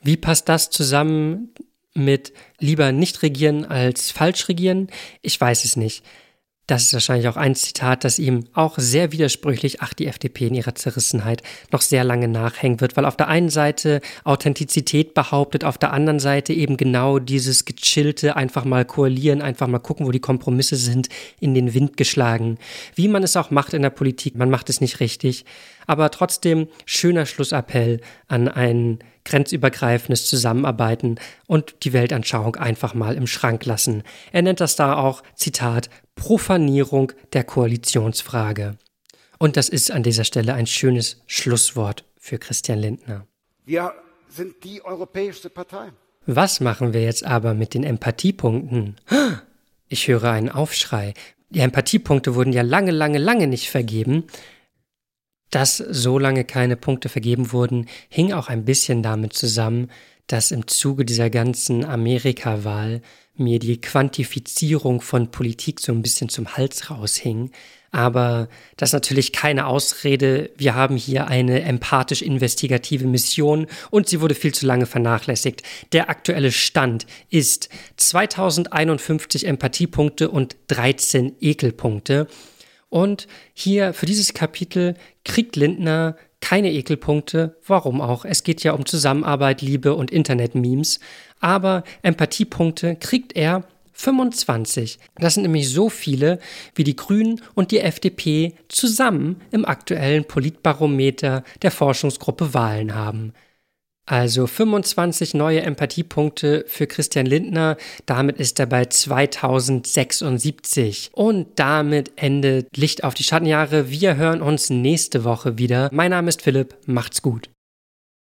Wie 0.00 0.16
passt 0.16 0.48
das 0.48 0.70
zusammen 0.70 1.50
mit 1.94 2.32
lieber 2.60 2.92
nicht 2.92 3.22
regieren 3.22 3.64
als 3.64 4.10
falsch 4.12 4.48
regieren? 4.48 4.88
Ich 5.22 5.40
weiß 5.40 5.64
es 5.64 5.76
nicht. 5.76 6.04
Das 6.68 6.82
ist 6.82 6.92
wahrscheinlich 6.92 7.28
auch 7.28 7.38
ein 7.38 7.54
Zitat, 7.54 8.04
das 8.04 8.18
ihm 8.18 8.44
auch 8.52 8.74
sehr 8.76 9.10
widersprüchlich, 9.10 9.80
ach, 9.80 9.94
die 9.94 10.06
FDP 10.06 10.48
in 10.48 10.54
ihrer 10.54 10.74
Zerrissenheit, 10.74 11.42
noch 11.72 11.80
sehr 11.80 12.04
lange 12.04 12.28
nachhängen 12.28 12.82
wird, 12.82 12.94
weil 12.94 13.06
auf 13.06 13.16
der 13.16 13.28
einen 13.28 13.48
Seite 13.48 14.02
Authentizität 14.22 15.14
behauptet, 15.14 15.64
auf 15.64 15.78
der 15.78 15.94
anderen 15.94 16.20
Seite 16.20 16.52
eben 16.52 16.76
genau 16.76 17.20
dieses 17.20 17.64
gechillte, 17.64 18.36
einfach 18.36 18.66
mal 18.66 18.84
koalieren, 18.84 19.40
einfach 19.40 19.66
mal 19.66 19.78
gucken, 19.78 20.06
wo 20.06 20.10
die 20.10 20.20
Kompromisse 20.20 20.76
sind, 20.76 21.08
in 21.40 21.54
den 21.54 21.72
Wind 21.72 21.96
geschlagen. 21.96 22.58
Wie 22.94 23.08
man 23.08 23.22
es 23.22 23.34
auch 23.34 23.50
macht 23.50 23.72
in 23.72 23.80
der 23.80 23.88
Politik, 23.88 24.36
man 24.36 24.50
macht 24.50 24.68
es 24.68 24.82
nicht 24.82 25.00
richtig. 25.00 25.46
Aber 25.88 26.10
trotzdem 26.10 26.68
schöner 26.84 27.26
Schlussappell 27.26 28.00
an 28.28 28.46
ein 28.46 28.98
grenzübergreifendes 29.24 30.26
Zusammenarbeiten 30.26 31.18
und 31.46 31.82
die 31.82 31.92
Weltanschauung 31.92 32.56
einfach 32.56 32.94
mal 32.94 33.16
im 33.16 33.26
Schrank 33.26 33.64
lassen. 33.64 34.02
Er 34.30 34.42
nennt 34.42 34.60
das 34.60 34.76
da 34.76 34.96
auch, 34.96 35.22
Zitat, 35.34 35.88
Profanierung 36.14 37.12
der 37.32 37.42
Koalitionsfrage. 37.42 38.76
Und 39.38 39.56
das 39.56 39.68
ist 39.68 39.90
an 39.90 40.02
dieser 40.02 40.24
Stelle 40.24 40.54
ein 40.54 40.66
schönes 40.66 41.22
Schlusswort 41.26 42.04
für 42.18 42.38
Christian 42.38 42.80
Lindner. 42.80 43.26
Wir 43.64 43.92
sind 44.28 44.62
die 44.64 44.84
europäischste 44.84 45.48
Partei. 45.48 45.88
Was 46.26 46.60
machen 46.60 46.92
wir 46.92 47.02
jetzt 47.02 47.24
aber 47.24 47.54
mit 47.54 47.72
den 47.72 47.84
Empathiepunkten? 47.84 48.96
Ich 49.88 50.06
höre 50.06 50.30
einen 50.30 50.50
Aufschrei. 50.50 51.14
Die 51.48 51.60
Empathiepunkte 51.60 52.34
wurden 52.34 52.52
ja 52.52 52.60
lange, 52.60 52.90
lange, 52.90 53.16
lange 53.16 53.46
nicht 53.46 53.70
vergeben. 53.70 54.24
Dass 55.50 55.76
so 55.76 56.18
lange 56.18 56.44
keine 56.44 56.76
Punkte 56.76 57.08
vergeben 57.08 57.52
wurden, 57.52 57.86
hing 58.08 58.32
auch 58.32 58.48
ein 58.48 58.64
bisschen 58.64 59.02
damit 59.02 59.32
zusammen, 59.32 59.90
dass 60.26 60.50
im 60.50 60.66
Zuge 60.66 61.04
dieser 61.04 61.30
ganzen 61.30 61.84
Amerika-Wahl 61.84 63.00
mir 63.34 63.58
die 63.58 63.80
Quantifizierung 63.80 65.00
von 65.00 65.30
Politik 65.30 65.80
so 65.80 65.92
ein 65.92 66.02
bisschen 66.02 66.28
zum 66.28 66.56
Hals 66.56 66.90
raushing. 66.90 67.50
Aber 67.90 68.48
das 68.76 68.90
ist 68.90 68.94
natürlich 68.94 69.32
keine 69.32 69.66
Ausrede. 69.66 70.50
Wir 70.58 70.74
haben 70.74 70.96
hier 70.96 71.28
eine 71.28 71.62
empathisch-investigative 71.62 73.06
Mission 73.06 73.66
und 73.90 74.08
sie 74.08 74.20
wurde 74.20 74.34
viel 74.34 74.52
zu 74.52 74.66
lange 74.66 74.84
vernachlässigt. 74.84 75.62
Der 75.92 76.10
aktuelle 76.10 76.52
Stand 76.52 77.06
ist 77.30 77.70
2051 77.96 79.46
Empathiepunkte 79.46 80.28
und 80.28 80.56
13 80.68 81.36
Ekelpunkte. 81.40 82.26
Und 82.88 83.26
hier 83.52 83.92
für 83.92 84.06
dieses 84.06 84.34
Kapitel 84.34 84.94
kriegt 85.24 85.56
Lindner 85.56 86.16
keine 86.40 86.72
Ekelpunkte. 86.72 87.56
Warum 87.66 88.00
auch? 88.00 88.24
Es 88.24 88.44
geht 88.44 88.62
ja 88.62 88.72
um 88.72 88.86
Zusammenarbeit, 88.86 89.60
Liebe 89.60 89.94
und 89.94 90.10
Internet-Memes. 90.10 91.00
Aber 91.40 91.84
Empathiepunkte 92.02 92.96
kriegt 92.96 93.36
er 93.36 93.64
25. 93.92 95.00
Das 95.16 95.34
sind 95.34 95.42
nämlich 95.42 95.70
so 95.70 95.90
viele, 95.90 96.38
wie 96.76 96.84
die 96.84 96.94
Grünen 96.94 97.40
und 97.54 97.72
die 97.72 97.80
FDP 97.80 98.54
zusammen 98.68 99.40
im 99.50 99.64
aktuellen 99.64 100.24
Politbarometer 100.24 101.42
der 101.62 101.70
Forschungsgruppe 101.72 102.54
Wahlen 102.54 102.94
haben. 102.94 103.34
Also 104.08 104.46
25 104.46 105.34
neue 105.34 105.60
Empathiepunkte 105.60 106.64
für 106.66 106.86
Christian 106.86 107.26
Lindner. 107.26 107.76
Damit 108.06 108.38
ist 108.38 108.58
er 108.58 108.64
bei 108.64 108.86
2076. 108.86 111.10
Und 111.12 111.48
damit 111.56 112.12
endet 112.16 112.74
Licht 112.74 113.04
auf 113.04 113.12
die 113.12 113.24
Schattenjahre. 113.24 113.90
Wir 113.90 114.16
hören 114.16 114.40
uns 114.40 114.70
nächste 114.70 115.24
Woche 115.24 115.58
wieder. 115.58 115.90
Mein 115.92 116.12
Name 116.12 116.30
ist 116.30 116.40
Philipp. 116.40 116.74
Macht's 116.86 117.20
gut. 117.20 117.50